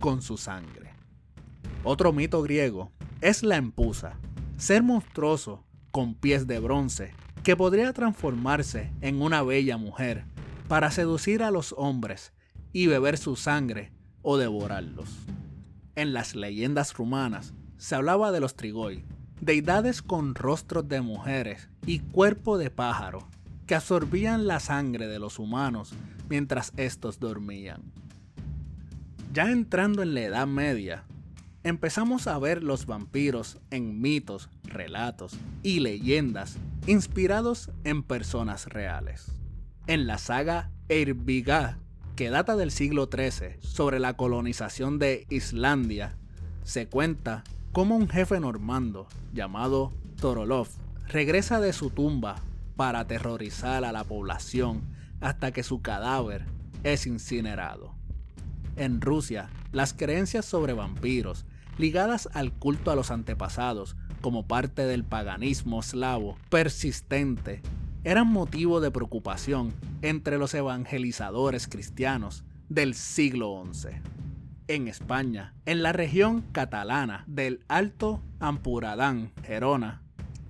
[0.00, 0.79] con su sangre.
[1.82, 2.90] Otro mito griego
[3.22, 4.18] es la empusa,
[4.58, 7.12] ser monstruoso con pies de bronce
[7.42, 10.24] que podría transformarse en una bella mujer
[10.68, 12.34] para seducir a los hombres
[12.72, 15.08] y beber su sangre o devorarlos.
[15.94, 19.02] En las leyendas rumanas se hablaba de los trigoi,
[19.40, 23.26] deidades con rostros de mujeres y cuerpo de pájaro,
[23.66, 25.92] que absorbían la sangre de los humanos
[26.28, 27.80] mientras estos dormían.
[29.32, 31.04] Ya entrando en la Edad Media,
[31.62, 39.32] empezamos a ver los vampiros en mitos, relatos y leyendas inspirados en personas reales.
[39.86, 41.78] En la saga Eyrbyggja,
[42.16, 46.16] que data del siglo XIII, sobre la colonización de Islandia,
[46.64, 50.68] se cuenta cómo un jefe normando llamado Torolov
[51.08, 52.36] regresa de su tumba
[52.76, 54.82] para aterrorizar a la población
[55.20, 56.46] hasta que su cadáver
[56.82, 57.94] es incinerado.
[58.76, 61.44] En Rusia, las creencias sobre vampiros
[61.80, 67.62] ligadas al culto a los antepasados como parte del paganismo eslavo persistente,
[68.04, 73.88] eran motivo de preocupación entre los evangelizadores cristianos del siglo XI.
[74.68, 80.02] En España, en la región catalana del Alto Ampuradán, Gerona,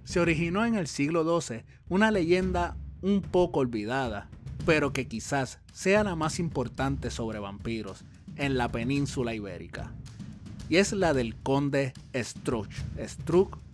[0.04, 4.28] se originó en el siglo XII una leyenda un poco olvidada,
[4.66, 8.04] pero que quizás sea la más importante sobre vampiros
[8.36, 9.92] en la península ibérica
[10.70, 12.72] y es la del conde Struch,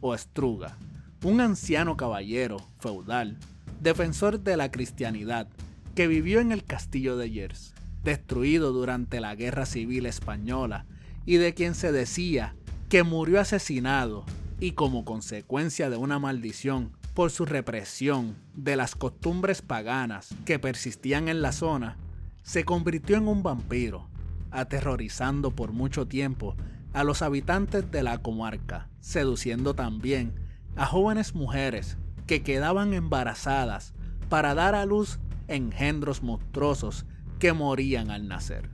[0.01, 0.79] o Struga,
[1.23, 3.37] un anciano caballero feudal,
[3.83, 5.47] defensor de la cristianidad,
[5.95, 10.87] que vivió en el castillo de Yers, destruido durante la Guerra Civil Española,
[11.27, 12.57] y de quien se decía
[12.89, 14.25] que murió asesinado
[14.59, 21.29] y como consecuencia de una maldición por su represión de las costumbres paganas que persistían
[21.29, 21.99] en la zona,
[22.43, 24.09] se convirtió en un vampiro,
[24.51, 26.57] aterrorizando por mucho tiempo
[26.97, 30.33] a los habitantes de la comarca, seduciendo también
[30.77, 33.93] a jóvenes mujeres que quedaban embarazadas
[34.31, 37.05] para dar a luz engendros monstruosos
[37.39, 38.71] que morían al nacer.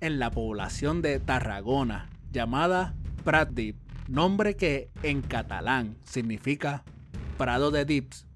[0.00, 3.76] En la población de Tarragona, llamada Pratdip,
[4.08, 6.82] nombre que en catalán significa
[7.38, 8.26] Prado de Dips,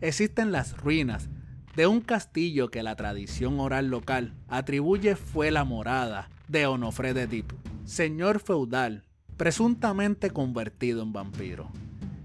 [0.00, 1.28] existen las ruinas
[1.74, 7.28] de un castillo que la tradición oral local atribuye fue la morada de Onofre de
[7.28, 7.52] Dip,
[7.84, 9.04] señor feudal,
[9.36, 11.70] presuntamente convertido en vampiro.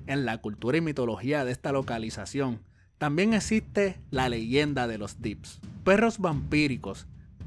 [0.08, 2.60] En la cultura y mitología de esta localización
[2.98, 7.06] también existe la leyenda de los Dips, perros vampíricos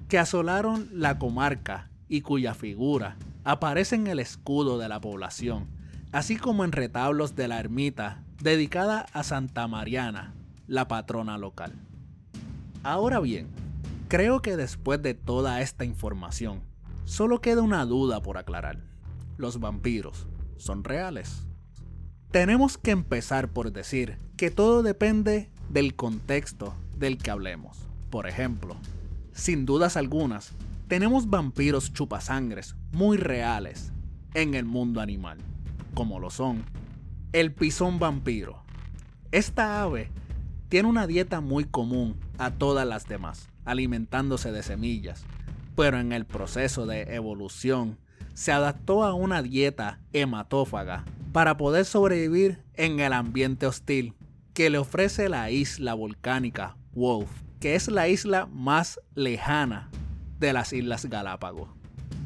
[0.09, 5.67] que asolaron la comarca y cuya figura aparece en el escudo de la población,
[6.13, 10.33] así como en retablos de la ermita dedicada a Santa Mariana,
[10.69, 11.73] la patrona local.
[12.85, 13.49] Ahora bien,
[14.07, 16.68] creo que después de toda esta información,
[17.09, 18.85] solo queda una duda por aclarar.
[19.39, 20.27] ¿Los vampiros
[20.59, 21.47] son reales?
[22.31, 27.79] Tenemos que empezar por decir que todo depende del contexto del que hablemos.
[28.11, 28.77] Por ejemplo,
[29.33, 30.53] sin dudas algunas,
[30.87, 33.91] tenemos vampiros chupasangres muy reales
[34.35, 35.39] en el mundo animal,
[35.95, 36.63] como lo son
[37.33, 38.63] el pisón vampiro.
[39.33, 40.11] Esta ave
[40.69, 45.25] tiene una dieta muy común a todas las demás, alimentándose de semillas,
[45.79, 47.99] pero en el proceso de evolución
[48.35, 54.15] se adaptó a una dieta hematófaga para poder sobrevivir en el ambiente hostil
[54.55, 59.89] que le ofrece la isla volcánica Wolf, que es la isla más lejana
[60.41, 61.69] de las Islas Galápagos.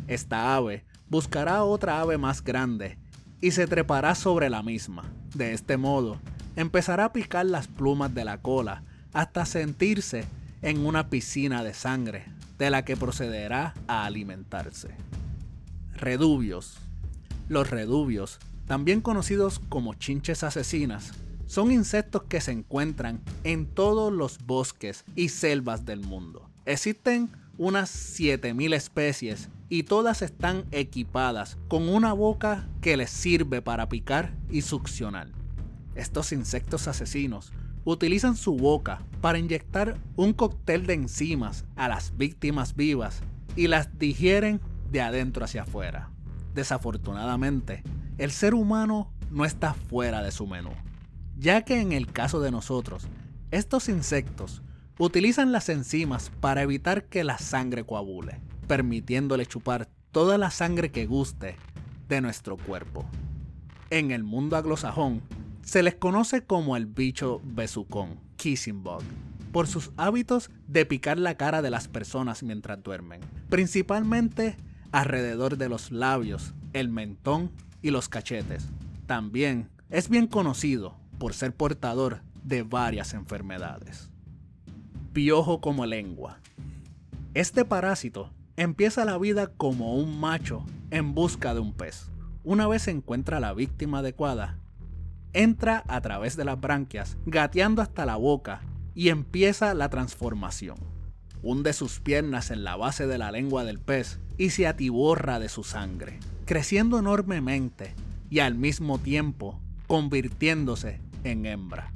[0.09, 2.97] Esta ave buscará otra ave más grande
[3.43, 5.13] y se trepará sobre la misma.
[5.35, 6.19] De este modo,
[6.57, 8.83] empezará a picar las plumas de la cola
[9.13, 10.25] hasta sentirse
[10.63, 12.25] en una piscina de sangre
[12.59, 14.95] de la que procederá a alimentarse.
[15.95, 16.77] Redubios.
[17.49, 21.13] Los redubios, también conocidos como chinches asesinas,
[21.47, 26.49] son insectos que se encuentran en todos los bosques y selvas del mundo.
[26.65, 33.89] Existen unas 7000 especies y todas están equipadas con una boca que les sirve para
[33.89, 35.29] picar y succionar.
[35.95, 37.53] Estos insectos asesinos
[37.85, 43.23] utilizan su boca para inyectar un cóctel de enzimas a las víctimas vivas
[43.57, 44.61] y las digieren
[44.91, 46.11] de adentro hacia afuera.
[46.55, 47.83] Desafortunadamente,
[48.19, 50.71] el ser humano no está fuera de su menú,
[51.39, 53.07] ya que en el caso de nosotros,
[53.51, 54.63] estos insectos
[54.99, 61.07] utilizan las enzimas para evitar que la sangre coagule, permitiéndole chupar toda la sangre que
[61.07, 61.57] guste
[62.09, 63.07] de nuestro cuerpo.
[63.91, 65.23] En el mundo anglosajón,
[65.63, 69.03] se les conoce como el bicho besucón, kissing bug,
[69.53, 74.57] por sus hábitos de picar la cara de las personas mientras duermen, principalmente
[74.93, 77.51] alrededor de los labios, el mentón
[77.83, 78.69] y los cachetes.
[79.07, 84.13] También es bien conocido por ser portador de varias enfermedades
[85.13, 86.39] piojo como lengua.
[87.35, 92.11] Este parásito empieza la vida como un macho en busca de un pez.
[92.45, 94.59] Una vez encuentra la víctima adecuada,
[95.33, 98.63] entra a través de las branquias, gateando hasta la boca
[98.95, 100.77] y empieza la transformación.
[101.43, 105.49] Hunde sus piernas en la base de la lengua del pez y se atiborra de
[105.49, 107.95] su sangre, creciendo enormemente
[108.31, 111.93] y al mismo tiempo convirtiéndose en hembra.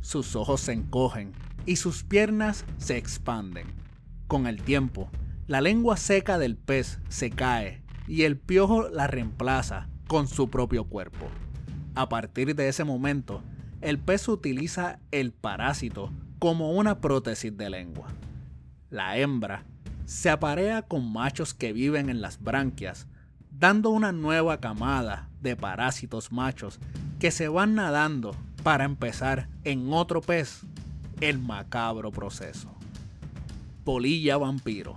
[0.00, 1.32] Sus ojos se encogen
[1.66, 3.66] y sus piernas se expanden.
[4.26, 5.10] Con el tiempo,
[5.46, 10.84] la lengua seca del pez se cae y el piojo la reemplaza con su propio
[10.84, 11.26] cuerpo.
[11.98, 13.42] A partir de ese momento,
[13.80, 18.06] el pez utiliza el parásito como una prótesis de lengua.
[18.88, 19.64] La hembra
[20.04, 23.08] se aparea con machos que viven en las branquias,
[23.50, 26.78] dando una nueva camada de parásitos machos
[27.18, 30.60] que se van nadando para empezar en otro pez
[31.20, 32.72] el macabro proceso.
[33.82, 34.96] Polilla vampiro.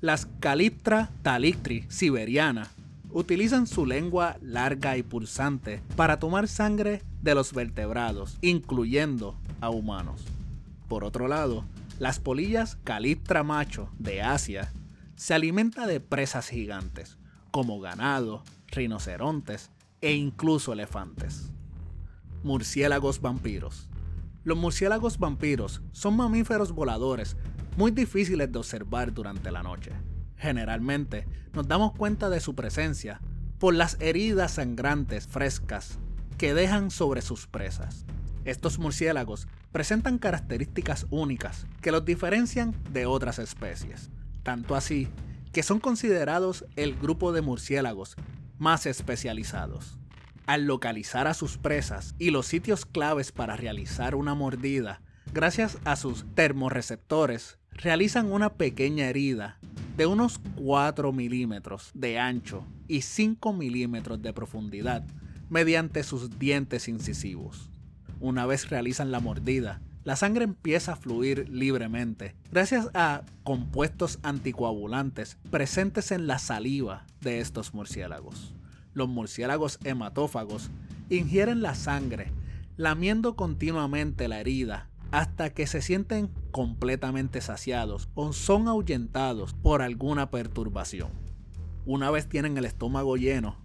[0.00, 2.68] Las Calyptra talictri siberiana
[3.10, 10.22] utilizan su lengua larga y pulsante para tomar sangre de los vertebrados, incluyendo a humanos.
[10.88, 11.64] Por otro lado,
[11.98, 14.72] las polillas Calyptra macho de Asia
[15.14, 17.16] se alimentan de presas gigantes,
[17.50, 21.50] como ganado, rinocerontes e incluso elefantes.
[22.42, 23.88] Murciélagos vampiros.
[24.44, 27.36] Los murciélagos vampiros son mamíferos voladores
[27.76, 29.92] muy difíciles de observar durante la noche.
[30.36, 33.20] Generalmente nos damos cuenta de su presencia
[33.58, 35.98] por las heridas sangrantes frescas
[36.38, 38.04] que dejan sobre sus presas.
[38.44, 44.10] Estos murciélagos presentan características únicas que los diferencian de otras especies,
[44.42, 45.08] tanto así
[45.52, 48.16] que son considerados el grupo de murciélagos
[48.58, 49.98] más especializados
[50.46, 55.96] al localizar a sus presas y los sitios claves para realizar una mordida, gracias a
[55.96, 59.58] sus termorreceptores, realizan una pequeña herida
[59.96, 65.04] de unos 4 milímetros de ancho y 5 milímetros de profundidad
[65.48, 67.70] mediante sus dientes incisivos.
[68.20, 75.38] Una vez realizan la mordida, la sangre empieza a fluir libremente gracias a compuestos anticoagulantes
[75.50, 78.56] presentes en la saliva de estos murciélagos
[78.96, 80.70] los murciélagos hematófagos
[81.10, 82.32] ingieren la sangre,
[82.78, 90.30] lamiendo continuamente la herida hasta que se sienten completamente saciados o son ahuyentados por alguna
[90.30, 91.08] perturbación.
[91.86, 93.56] Una vez tienen el estómago lleno,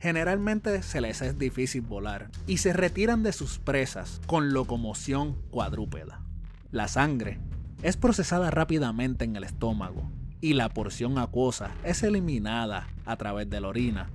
[0.00, 6.22] generalmente se les es difícil volar y se retiran de sus presas con locomoción cuadrúpeda.
[6.70, 7.38] La sangre
[7.82, 13.60] es procesada rápidamente en el estómago y la porción acuosa es eliminada a través de
[13.60, 14.08] la orina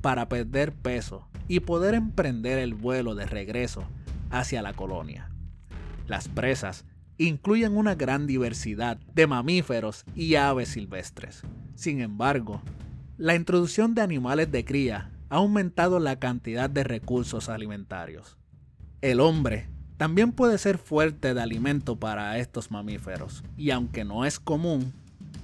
[0.00, 3.84] para perder peso y poder emprender el vuelo de regreso
[4.32, 5.31] hacia la colonia.
[6.12, 6.84] Las presas
[7.16, 11.40] incluyen una gran diversidad de mamíferos y aves silvestres.
[11.74, 12.60] Sin embargo,
[13.16, 18.36] la introducción de animales de cría ha aumentado la cantidad de recursos alimentarios.
[19.00, 24.38] El hombre también puede ser fuerte de alimento para estos mamíferos, y aunque no es
[24.38, 24.92] común,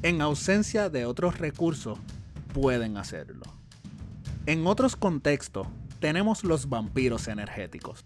[0.03, 1.99] en ausencia de otros recursos
[2.53, 3.45] pueden hacerlo.
[4.45, 5.67] En otros contextos,
[5.99, 8.05] tenemos los vampiros energéticos.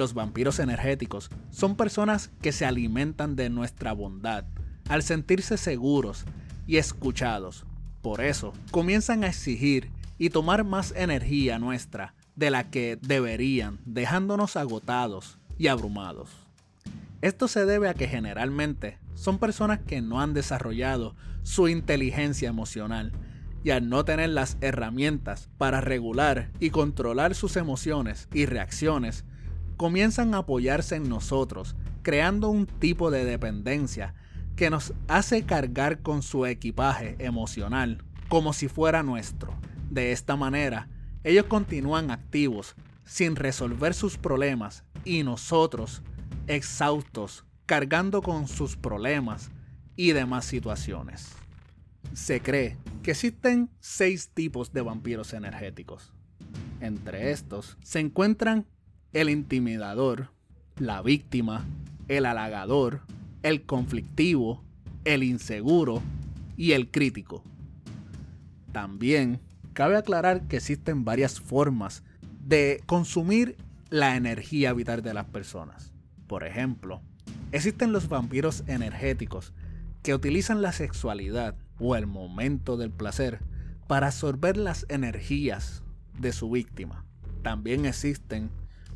[0.00, 4.46] Los vampiros energéticos son personas que se alimentan de nuestra bondad
[4.88, 6.24] al sentirse seguros
[6.66, 7.66] y escuchados.
[8.00, 14.56] Por eso, comienzan a exigir y tomar más energía nuestra de la que deberían, dejándonos
[14.56, 16.30] agotados y abrumados.
[17.20, 23.12] Esto se debe a que generalmente son personas que no han desarrollado su inteligencia emocional
[23.62, 29.26] y al no tener las herramientas para regular y controlar sus emociones y reacciones,
[29.80, 34.12] comienzan a apoyarse en nosotros, creando un tipo de dependencia
[34.54, 39.54] que nos hace cargar con su equipaje emocional como si fuera nuestro.
[39.88, 40.90] De esta manera,
[41.24, 42.74] ellos continúan activos
[43.06, 46.02] sin resolver sus problemas y nosotros,
[46.46, 49.50] exhaustos, cargando con sus problemas
[49.96, 51.32] y demás situaciones.
[52.12, 56.12] Se cree que existen seis tipos de vampiros energéticos.
[56.82, 58.66] Entre estos se encuentran
[59.12, 60.30] el intimidador,
[60.76, 61.64] la víctima,
[62.08, 63.02] el halagador,
[63.42, 64.62] el conflictivo,
[65.04, 66.02] el inseguro
[66.56, 67.42] y el crítico.
[68.72, 69.40] También
[69.72, 72.02] cabe aclarar que existen varias formas
[72.44, 73.56] de consumir
[73.88, 75.92] la energía vital de las personas.
[76.26, 77.02] Por ejemplo,
[77.52, 79.52] existen los vampiros energéticos
[80.02, 83.40] que utilizan la sexualidad o el momento del placer
[83.88, 85.82] para absorber las energías
[86.18, 87.04] de su víctima.
[87.42, 88.50] También existen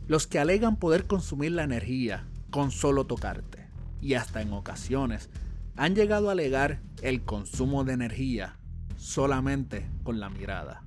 [0.07, 3.67] los que alegan poder consumir la energía con solo tocarte,
[4.01, 5.31] y hasta en ocasiones
[5.77, 8.57] han llegado a alegar el consumo de energía
[8.97, 10.83] solamente con la mirada.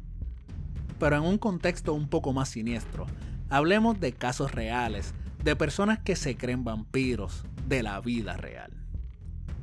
[0.99, 3.05] Pero en un contexto un poco más siniestro,
[3.49, 5.13] hablemos de casos reales
[5.43, 8.72] de personas que se creen vampiros de la vida real.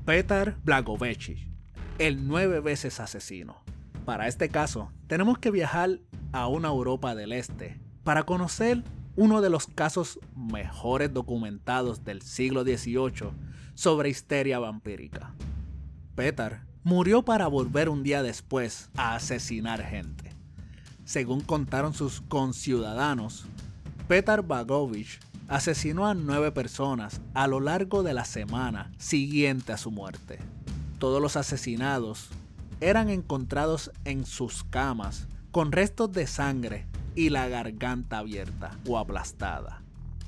[0.05, 1.49] Petar Blagovich,
[1.99, 3.63] el nueve veces asesino.
[4.05, 6.01] Para este caso, tenemos que viajar
[6.33, 8.85] a una Europa del Este para conocer
[9.17, 13.31] uno de los casos mejores documentados del siglo XVIII
[13.75, 15.35] sobre histeria vampírica.
[16.15, 20.33] Petar murió para volver un día después a asesinar gente.
[21.05, 23.45] Según contaron sus conciudadanos,
[24.09, 29.91] Petar Bagovich asesinó a nueve personas a lo largo de la semana siguiente a su
[29.91, 30.39] muerte.
[30.99, 32.31] Todos los asesinados
[32.81, 39.83] eran encontrados en sus camas con restos de sangre y la garganta abierta o aplastada.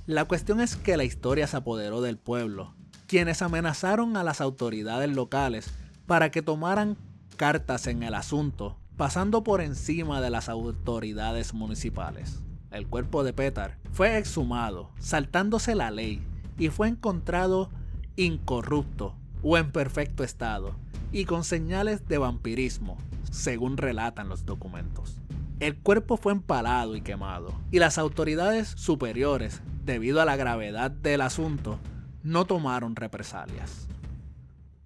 [0.06, 2.74] La cuestión es que la historia se apoderó del pueblo,
[3.06, 5.70] quienes amenazaron a las autoridades locales
[6.06, 6.96] para que tomaran
[7.36, 12.40] cartas en el asunto, pasando por encima de las autoridades municipales.
[12.70, 16.22] El cuerpo de Petar fue exhumado, saltándose la ley,
[16.58, 17.70] y fue encontrado
[18.16, 20.74] incorrupto o en perfecto estado,
[21.12, 22.96] y con señales de vampirismo,
[23.30, 25.16] según relatan los documentos.
[25.58, 31.22] El cuerpo fue empalado y quemado, y las autoridades superiores, debido a la gravedad del
[31.22, 31.78] asunto,
[32.22, 33.88] no tomaron represalias.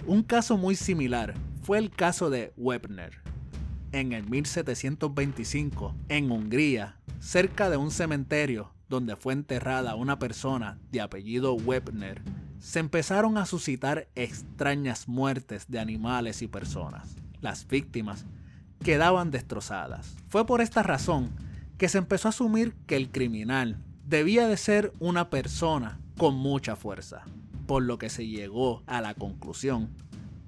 [0.07, 3.18] Un caso muy similar fue el caso de Webner.
[3.91, 11.01] En el 1725, en Hungría, cerca de un cementerio donde fue enterrada una persona de
[11.01, 12.23] apellido Webner,
[12.61, 17.16] se empezaron a suscitar extrañas muertes de animales y personas.
[17.41, 18.25] Las víctimas
[18.83, 20.16] quedaban destrozadas.
[20.28, 21.31] Fue por esta razón
[21.78, 26.76] que se empezó a asumir que el criminal debía de ser una persona con mucha
[26.76, 27.24] fuerza,
[27.66, 29.91] por lo que se llegó a la conclusión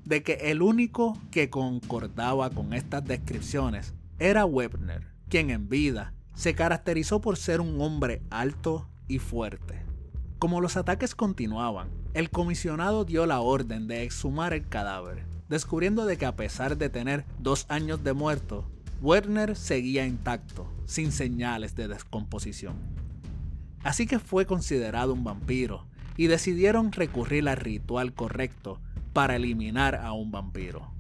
[0.05, 6.55] de que el único que concordaba con estas descripciones era Webner, quien en vida se
[6.55, 9.83] caracterizó por ser un hombre alto y fuerte.
[10.39, 16.17] Como los ataques continuaban, el comisionado dio la orden de exhumar el cadáver descubriendo de
[16.17, 18.65] que a pesar de tener dos años de muerto,
[19.03, 22.75] Werner seguía intacto, sin señales de descomposición.
[23.85, 25.87] Así que fue considerado un vampiro
[26.17, 28.81] y decidieron recurrir al ritual correcto
[29.13, 30.91] para eliminar a un vampiro,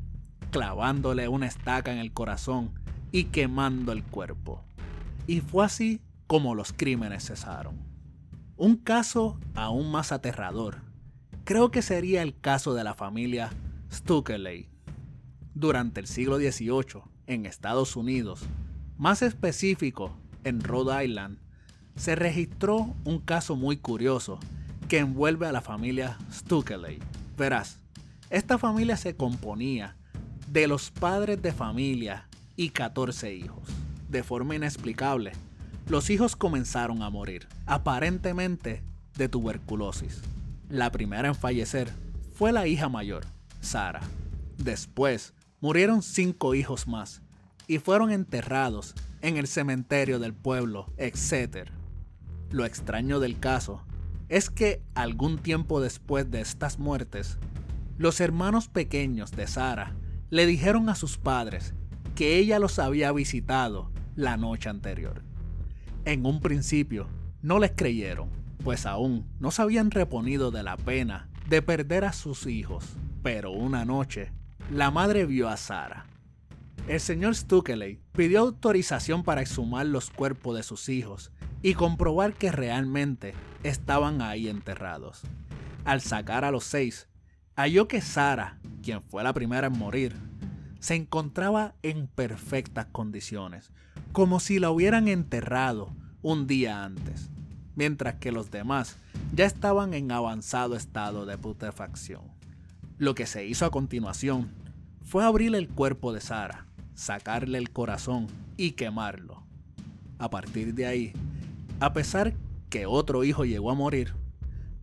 [0.50, 2.74] clavándole una estaca en el corazón
[3.10, 4.62] y quemando el cuerpo.
[5.26, 7.78] Y fue así como los crímenes cesaron.
[8.58, 10.92] Un caso aún más aterrador
[11.44, 13.50] creo que sería el caso de la familia
[13.92, 14.68] Stukeley.
[15.54, 18.40] Durante el siglo XVIII, en Estados Unidos,
[18.96, 21.38] más específico en Rhode Island,
[21.94, 24.38] se registró un caso muy curioso
[24.88, 27.00] que envuelve a la familia Stukeley.
[27.36, 27.80] Verás,
[28.30, 29.94] esta familia se componía
[30.50, 33.68] de los padres de familia y 14 hijos.
[34.08, 35.32] De forma inexplicable,
[35.86, 38.82] los hijos comenzaron a morir, aparentemente
[39.16, 40.22] de tuberculosis.
[40.70, 41.92] La primera en fallecer
[42.32, 43.26] fue la hija mayor,
[43.62, 44.00] Sara.
[44.58, 47.22] Después, murieron cinco hijos más
[47.66, 51.70] y fueron enterrados en el cementerio del pueblo, etc.
[52.50, 53.82] Lo extraño del caso
[54.28, 57.38] es que algún tiempo después de estas muertes,
[57.96, 59.94] los hermanos pequeños de Sara
[60.30, 61.74] le dijeron a sus padres
[62.14, 65.22] que ella los había visitado la noche anterior.
[66.04, 67.06] En un principio
[67.42, 68.28] no les creyeron,
[68.64, 72.84] pues aún no se habían reponido de la pena de perder a sus hijos,
[73.22, 74.32] pero una noche
[74.70, 76.06] la madre vio a Sara.
[76.88, 81.30] El señor Stukeley pidió autorización para exhumar los cuerpos de sus hijos
[81.62, 85.22] y comprobar que realmente estaban ahí enterrados.
[85.84, 87.08] Al sacar a los seis,
[87.54, 90.16] halló que Sara, quien fue la primera en morir,
[90.80, 93.70] se encontraba en perfectas condiciones,
[94.10, 97.30] como si la hubieran enterrado un día antes,
[97.76, 98.96] mientras que los demás
[99.32, 102.31] ya estaban en avanzado estado de putrefacción.
[103.02, 104.52] Lo que se hizo a continuación
[105.02, 109.42] fue abrir el cuerpo de Sara, sacarle el corazón y quemarlo.
[110.20, 111.12] A partir de ahí,
[111.80, 112.32] a pesar
[112.70, 114.14] que otro hijo llegó a morir,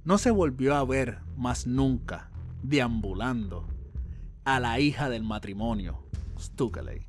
[0.03, 2.30] no se volvió a ver más nunca
[2.61, 3.65] deambulando
[4.43, 6.03] a la hija del matrimonio,
[6.38, 7.07] Stukeley.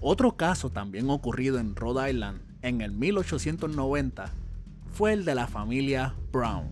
[0.00, 4.32] Otro caso también ocurrido en Rhode Island en el 1890
[4.90, 6.66] fue el de la familia Brown.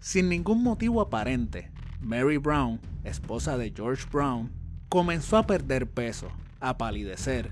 [0.00, 1.72] Sin ningún motivo aparente,
[2.04, 4.50] Mary Brown, esposa de George Brown,
[4.90, 6.28] comenzó a perder peso,
[6.60, 7.50] a palidecer,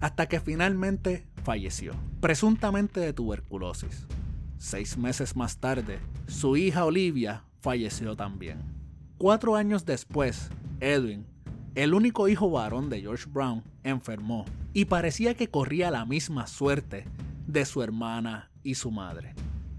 [0.00, 4.06] hasta que finalmente falleció, presuntamente de tuberculosis.
[4.58, 8.58] Seis meses más tarde, su hija Olivia falleció también.
[9.16, 10.50] Cuatro años después,
[10.80, 11.26] Edwin,
[11.74, 14.44] el único hijo varón de George Brown, enfermó
[14.74, 17.06] y parecía que corría la misma suerte
[17.46, 19.34] de su hermana y su madre.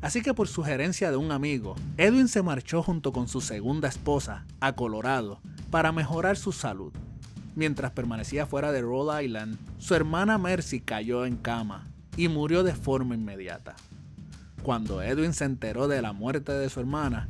[0.05, 4.45] Así que por sugerencia de un amigo, Edwin se marchó junto con su segunda esposa
[4.59, 5.39] a Colorado
[5.71, 6.93] para mejorar su salud.
[7.55, 11.87] Mientras permanecía fuera de Rhode Island, su hermana Mercy cayó en cama
[12.17, 13.73] y murió de forma inmediata.
[14.61, 17.27] Cuando Edwin se enteró de la muerte de su hermana,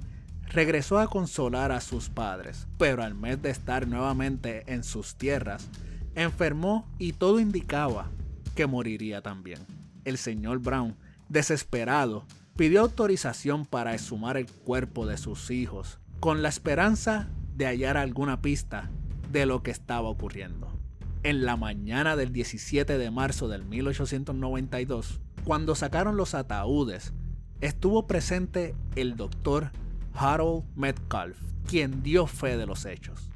[0.49, 5.69] regresó a consolar a sus padres, pero al mes de estar nuevamente en sus tierras,
[6.13, 8.09] enfermó y todo indicaba
[8.53, 9.59] que moriría también.
[10.03, 10.97] El señor Brown,
[11.29, 12.25] desesperado,
[12.55, 18.41] pidió autorización para exhumar el cuerpo de sus hijos, con la esperanza de hallar alguna
[18.41, 18.89] pista
[19.31, 20.71] de lo que estaba ocurriendo.
[21.23, 27.13] En la mañana del 17 de marzo del 1892, cuando sacaron los ataúdes,
[27.59, 29.71] estuvo presente el doctor
[30.13, 31.37] Harold Metcalf,
[31.67, 33.31] quien dio fe de los hechos.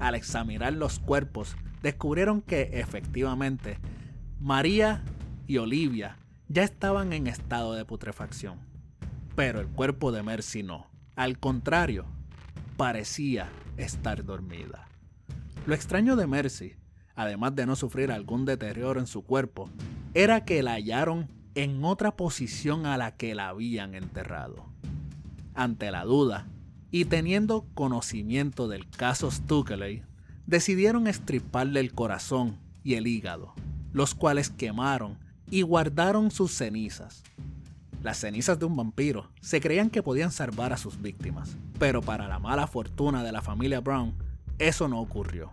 [0.00, 3.78] Al examinar los cuerpos, descubrieron que efectivamente
[4.40, 5.04] María
[5.46, 6.16] y Olivia
[6.54, 8.60] ya estaban en estado de putrefacción.
[9.34, 10.86] Pero el cuerpo de Mercy no.
[11.16, 12.06] Al contrario,
[12.76, 14.86] parecía estar dormida.
[15.66, 16.76] Lo extraño de Mercy,
[17.16, 19.68] además de no sufrir algún deterioro en su cuerpo,
[20.14, 24.66] era que la hallaron en otra posición a la que la habían enterrado.
[25.54, 26.46] Ante la duda,
[26.92, 30.04] y teniendo conocimiento del caso Stukeley,
[30.46, 33.54] decidieron estriparle el corazón y el hígado,
[33.92, 35.23] los cuales quemaron
[35.54, 37.22] y guardaron sus cenizas.
[38.02, 42.26] Las cenizas de un vampiro se creían que podían salvar a sus víctimas, pero para
[42.26, 44.16] la mala fortuna de la familia Brown,
[44.58, 45.52] eso no ocurrió.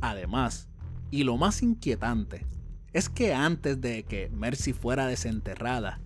[0.00, 0.66] Además,
[1.10, 2.46] y lo más inquietante,
[2.94, 6.00] es que antes de que Mercy fuera desenterrada,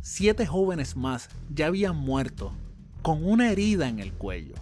[0.00, 2.52] siete jóvenes más ya habían muerto
[3.02, 4.54] con una herida en el cuello.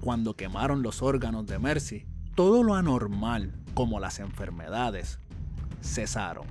[0.00, 5.18] Cuando quemaron los órganos de Mercy, todo lo anormal, como las enfermedades,
[5.82, 6.46] cesaron.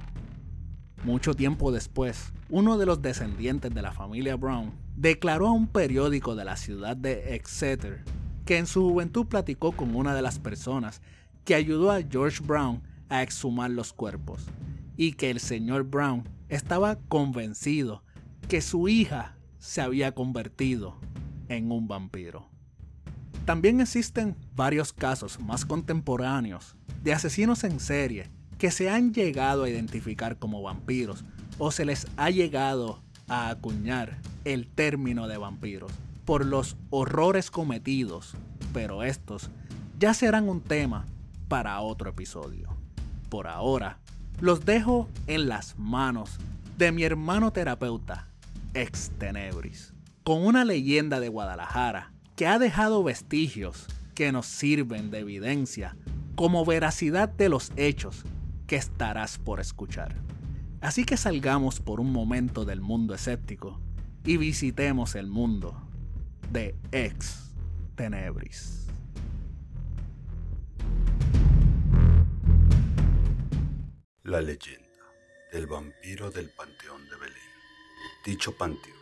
[1.03, 6.35] Mucho tiempo después, uno de los descendientes de la familia Brown declaró a un periódico
[6.35, 8.03] de la ciudad de Exeter
[8.45, 11.01] que en su juventud platicó con una de las personas
[11.45, 14.45] que ayudó a George Brown a exhumar los cuerpos
[14.97, 18.03] y que el señor Brown estaba convencido
[18.47, 20.97] que su hija se había convertido
[21.49, 22.49] en un vampiro.
[23.45, 29.69] También existen varios casos más contemporáneos de asesinos en serie que se han llegado a
[29.69, 31.23] identificar como vampiros
[31.57, 35.91] o se les ha llegado a acuñar el término de vampiros
[36.25, 38.33] por los horrores cometidos,
[38.73, 39.49] pero estos
[39.99, 41.05] ya serán un tema
[41.47, 42.69] para otro episodio.
[43.29, 43.99] Por ahora,
[44.39, 46.37] los dejo en las manos
[46.77, 48.27] de mi hermano terapeuta,
[48.73, 49.93] Ex Tenebris,
[50.23, 55.95] con una leyenda de Guadalajara que ha dejado vestigios que nos sirven de evidencia
[56.35, 58.23] como veracidad de los hechos
[58.67, 60.15] que estarás por escuchar.
[60.81, 63.79] Así que salgamos por un momento del mundo escéptico
[64.23, 65.81] y visitemos el mundo
[66.51, 67.55] de Ex
[67.95, 68.87] Tenebris.
[74.23, 74.87] La leyenda
[75.51, 77.37] del vampiro del Panteón de Belén.
[78.25, 78.97] Dicho panteón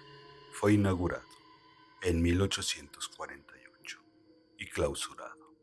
[0.53, 1.25] fue inaugurado
[2.03, 3.99] en 1848
[4.59, 5.55] y clausurado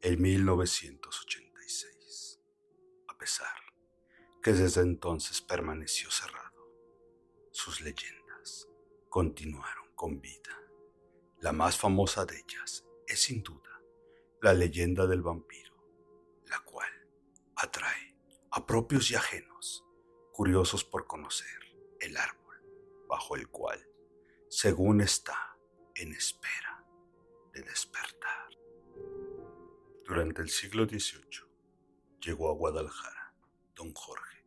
[0.00, 1.49] en 1986,
[4.42, 6.66] que desde entonces permaneció cerrado.
[7.50, 8.68] Sus leyendas
[9.08, 10.56] continuaron con vida.
[11.40, 13.82] La más famosa de ellas es sin duda
[14.42, 15.74] la leyenda del vampiro,
[16.46, 16.90] la cual
[17.56, 18.16] atrae
[18.50, 19.84] a propios y ajenos,
[20.32, 22.56] curiosos por conocer el árbol
[23.06, 23.86] bajo el cual,
[24.48, 25.56] según está,
[25.94, 26.84] en espera
[27.52, 28.48] de despertar.
[30.06, 31.44] Durante el siglo XVIII
[32.20, 33.19] llegó a Guadalajara
[33.80, 34.44] don Jorge,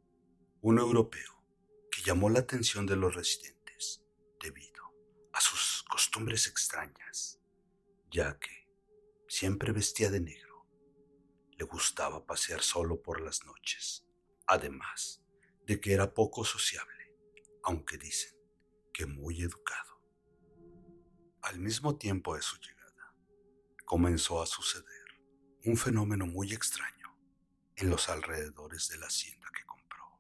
[0.62, 1.44] un europeo
[1.90, 4.06] que llamó la atención de los residentes
[4.40, 4.84] debido
[5.34, 7.40] a sus costumbres extrañas,
[8.12, 8.70] ya que
[9.28, 10.68] siempre vestía de negro
[11.50, 14.06] le gustaba pasear solo por las noches,
[14.46, 15.24] además
[15.66, 17.16] de que era poco sociable,
[17.64, 18.38] aunque dicen
[18.94, 20.00] que muy educado.
[21.42, 23.16] Al mismo tiempo de su llegada,
[23.84, 25.08] comenzó a suceder
[25.66, 27.03] un fenómeno muy extraño
[27.76, 30.20] en los alrededores de la hacienda que compró.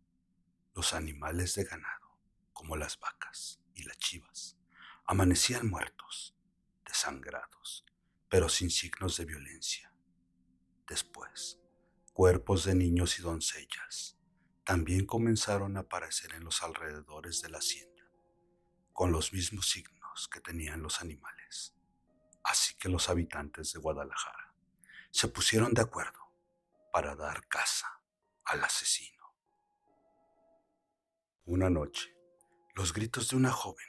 [0.73, 2.19] Los animales de ganado,
[2.53, 4.57] como las vacas y las chivas,
[5.05, 6.35] amanecían muertos,
[6.85, 7.85] desangrados,
[8.29, 9.93] pero sin signos de violencia
[10.87, 11.59] Después,
[12.11, 14.17] cuerpos de niños y doncellas
[14.65, 18.03] también comenzaron a aparecer en los alrededores de la hacienda,
[18.91, 21.73] con los mismos signos que tenían los animales.
[22.43, 24.53] Así que los habitantes de Guadalajara
[25.09, 26.22] se pusieron de acuerdo
[26.93, 27.87] para dar caza
[28.43, 29.35] al asesino.
[31.45, 32.15] Una noche,
[32.75, 33.87] los gritos de una joven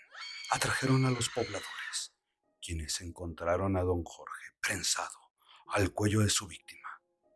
[0.51, 2.17] atrajeron a los pobladores,
[2.63, 5.19] quienes encontraron a don Jorge prensado
[5.67, 6.89] al cuello de su víctima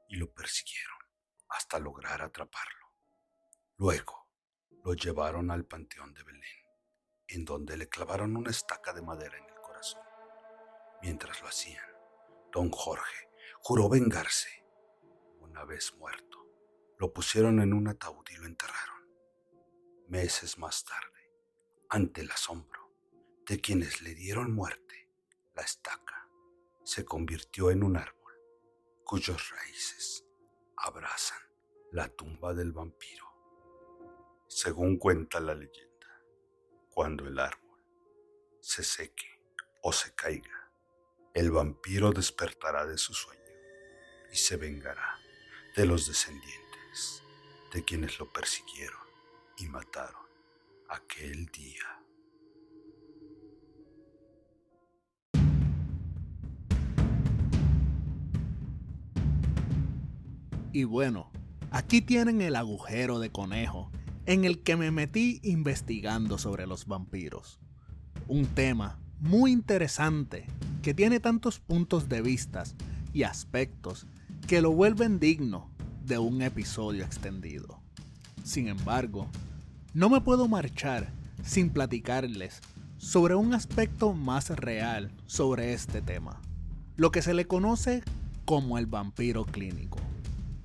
[0.09, 0.97] y lo persiguieron
[1.51, 2.95] hasta lograr atraparlo.
[3.77, 4.27] Luego
[4.83, 6.65] lo llevaron al Panteón de Belén,
[7.27, 10.03] en donde le clavaron una estaca de madera en el corazón.
[11.03, 11.85] Mientras lo hacían,
[12.53, 13.29] don Jorge
[13.61, 14.58] juró vengarse.
[15.65, 16.47] Vez muerto,
[16.99, 19.07] lo pusieron en un ataúd y lo enterraron.
[20.09, 21.31] Meses más tarde,
[21.89, 22.91] ante el asombro
[23.47, 25.11] de quienes le dieron muerte,
[25.55, 26.29] la estaca
[26.85, 28.35] se convirtió en un árbol
[29.05, 30.25] cuyos raíces
[30.77, 31.39] abrazan
[31.93, 33.27] la tumba del vampiro.
[34.49, 36.23] Según cuenta la leyenda,
[36.91, 37.85] cuando el árbol
[38.61, 39.43] se seque
[39.83, 40.71] o se caiga,
[41.35, 43.43] el vampiro despertará de su sueño
[44.33, 45.19] y se vengará
[45.79, 47.23] de los descendientes
[47.73, 48.99] de quienes lo persiguieron
[49.57, 50.23] y mataron
[50.89, 52.03] aquel día.
[60.73, 61.31] Y bueno,
[61.71, 63.93] aquí tienen el agujero de conejo
[64.27, 67.61] en el que me metí investigando sobre los vampiros.
[68.27, 70.45] Un tema muy interesante
[70.83, 72.65] que tiene tantos puntos de vista
[73.13, 74.09] y aspectos
[74.49, 75.71] que lo vuelven digno
[76.05, 77.81] de un episodio extendido.
[78.43, 79.29] Sin embargo,
[79.95, 81.13] no me puedo marchar
[81.45, 82.61] sin platicarles
[82.97, 86.41] sobre un aspecto más real sobre este tema,
[86.97, 88.03] lo que se le conoce
[88.45, 89.99] como el vampiro clínico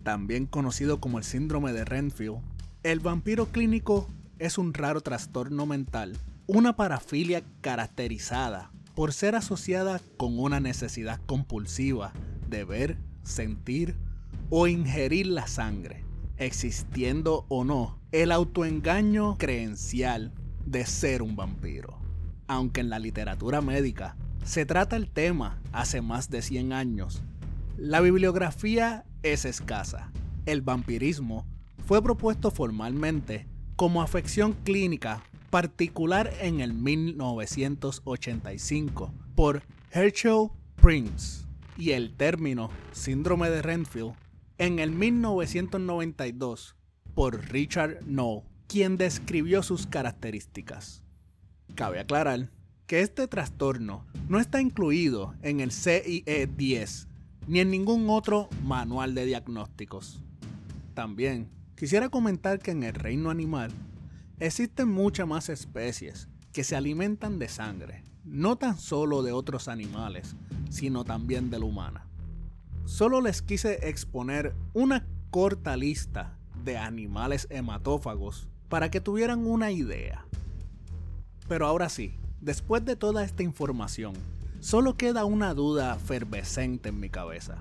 [0.03, 2.39] también conocido como el síndrome de Renfield,
[2.83, 4.07] el vampiro clínico
[4.37, 12.11] es un raro trastorno mental, una parafilia caracterizada por ser asociada con una necesidad compulsiva
[12.49, 13.95] de ver, sentir
[14.49, 16.03] o ingerir la sangre,
[16.37, 20.33] existiendo o no el autoengaño creencial
[20.65, 21.99] de ser un vampiro.
[22.47, 27.21] Aunque en la literatura médica se trata el tema hace más de 100 años,
[27.77, 30.11] la bibliografía es escasa.
[30.45, 31.47] El vampirismo
[31.85, 41.43] fue propuesto formalmente como afección clínica particular en el 1985 por Herschel Prince
[41.77, 44.13] y el término síndrome de Renfield
[44.57, 46.75] en el 1992
[47.13, 51.03] por Richard Knoll, quien describió sus características.
[51.75, 52.49] Cabe aclarar
[52.87, 57.07] que este trastorno no está incluido en el CIE-10
[57.47, 60.23] ni en ningún otro manual de diagnósticos.
[60.93, 63.71] También quisiera comentar que en el reino animal
[64.39, 70.35] existen muchas más especies que se alimentan de sangre, no tan solo de otros animales,
[70.73, 72.07] sino también de la humana.
[72.85, 80.25] Solo les quise exponer una corta lista de animales hematófagos para que tuvieran una idea.
[81.47, 84.13] Pero ahora sí, después de toda esta información,
[84.61, 87.57] solo queda una duda fervescente en mi cabeza.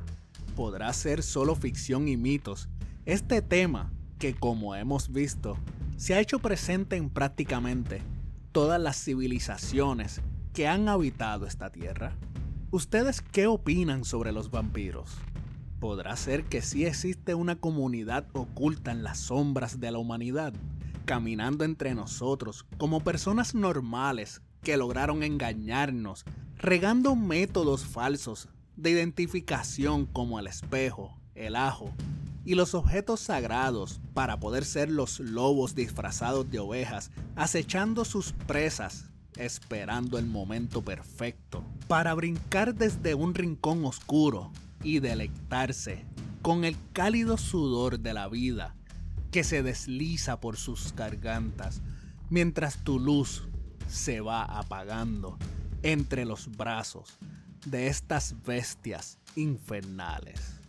[0.56, 2.70] ¿Podrá ser solo ficción y mitos
[3.04, 5.58] este tema que, como hemos visto,
[5.98, 8.00] se ha hecho presente en prácticamente
[8.52, 10.22] todas las civilizaciones
[10.54, 12.16] que han habitado esta tierra?
[12.74, 15.10] ¿Ustedes qué opinan sobre los vampiros?
[15.78, 20.54] ¿Podrá ser que sí existe una comunidad oculta en las sombras de la humanidad,
[21.04, 26.24] caminando entre nosotros como personas normales que lograron engañarnos,
[26.56, 31.92] regando métodos falsos de identificación como el espejo, el ajo
[32.42, 39.11] y los objetos sagrados para poder ser los lobos disfrazados de ovejas, acechando sus presas,
[39.36, 44.50] esperando el momento perfecto para brincar desde un rincón oscuro
[44.82, 46.04] y delectarse
[46.42, 48.74] con el cálido sudor de la vida
[49.30, 51.80] que se desliza por sus gargantas
[52.28, 53.48] mientras tu luz
[53.88, 55.38] se va apagando
[55.82, 57.18] entre los brazos
[57.66, 60.62] de estas bestias infernales.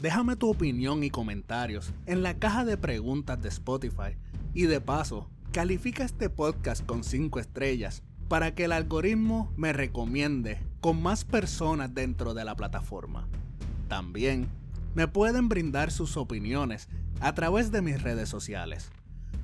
[0.00, 4.16] Déjame tu opinión y comentarios en la caja de preguntas de Spotify
[4.54, 10.60] y de paso, califica este podcast con 5 estrellas para que el algoritmo me recomiende
[10.80, 13.26] con más personas dentro de la plataforma.
[13.88, 14.48] También
[14.94, 16.88] me pueden brindar sus opiniones
[17.20, 18.92] a través de mis redes sociales.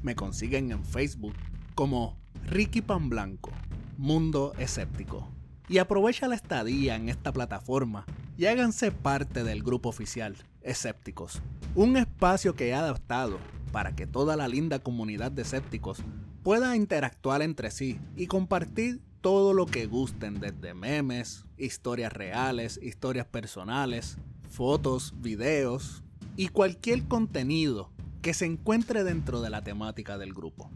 [0.03, 1.35] Me consiguen en Facebook
[1.75, 3.51] como Ricky Pan Blanco,
[3.99, 5.29] Mundo Escéptico.
[5.69, 8.07] Y aprovecha la estadía en esta plataforma
[8.39, 11.43] y háganse parte del grupo oficial Escépticos,
[11.75, 13.39] un espacio que he adaptado
[13.73, 15.99] para que toda la linda comunidad de escépticos
[16.43, 23.27] pueda interactuar entre sí y compartir todo lo que gusten, desde memes, historias reales, historias
[23.27, 26.05] personales, fotos, videos
[26.37, 27.91] y cualquier contenido
[28.23, 30.71] que se encuentre dentro de la temática del grupo.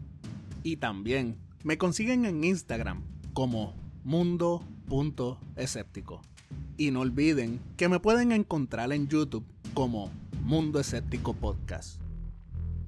[0.63, 6.21] Y también me consiguen en Instagram como mundo.escéptico.
[6.77, 10.11] Y no olviden que me pueden encontrar en YouTube como
[10.43, 12.00] Mundo Escéptico Podcast.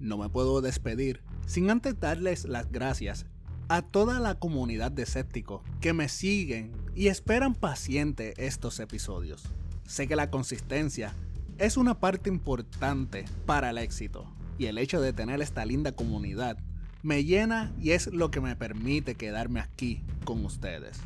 [0.03, 3.25] No me puedo despedir sin antes darles las gracias
[3.69, 9.43] a toda la comunidad de escépticos que me siguen y esperan paciente estos episodios.
[9.87, 11.13] Sé que la consistencia
[11.57, 14.25] es una parte importante para el éxito
[14.57, 16.57] y el hecho de tener esta linda comunidad
[17.01, 20.99] me llena y es lo que me permite quedarme aquí con ustedes.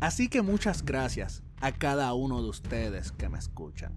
[0.00, 3.92] Así que muchas gracias a cada uno de ustedes que me escuchan.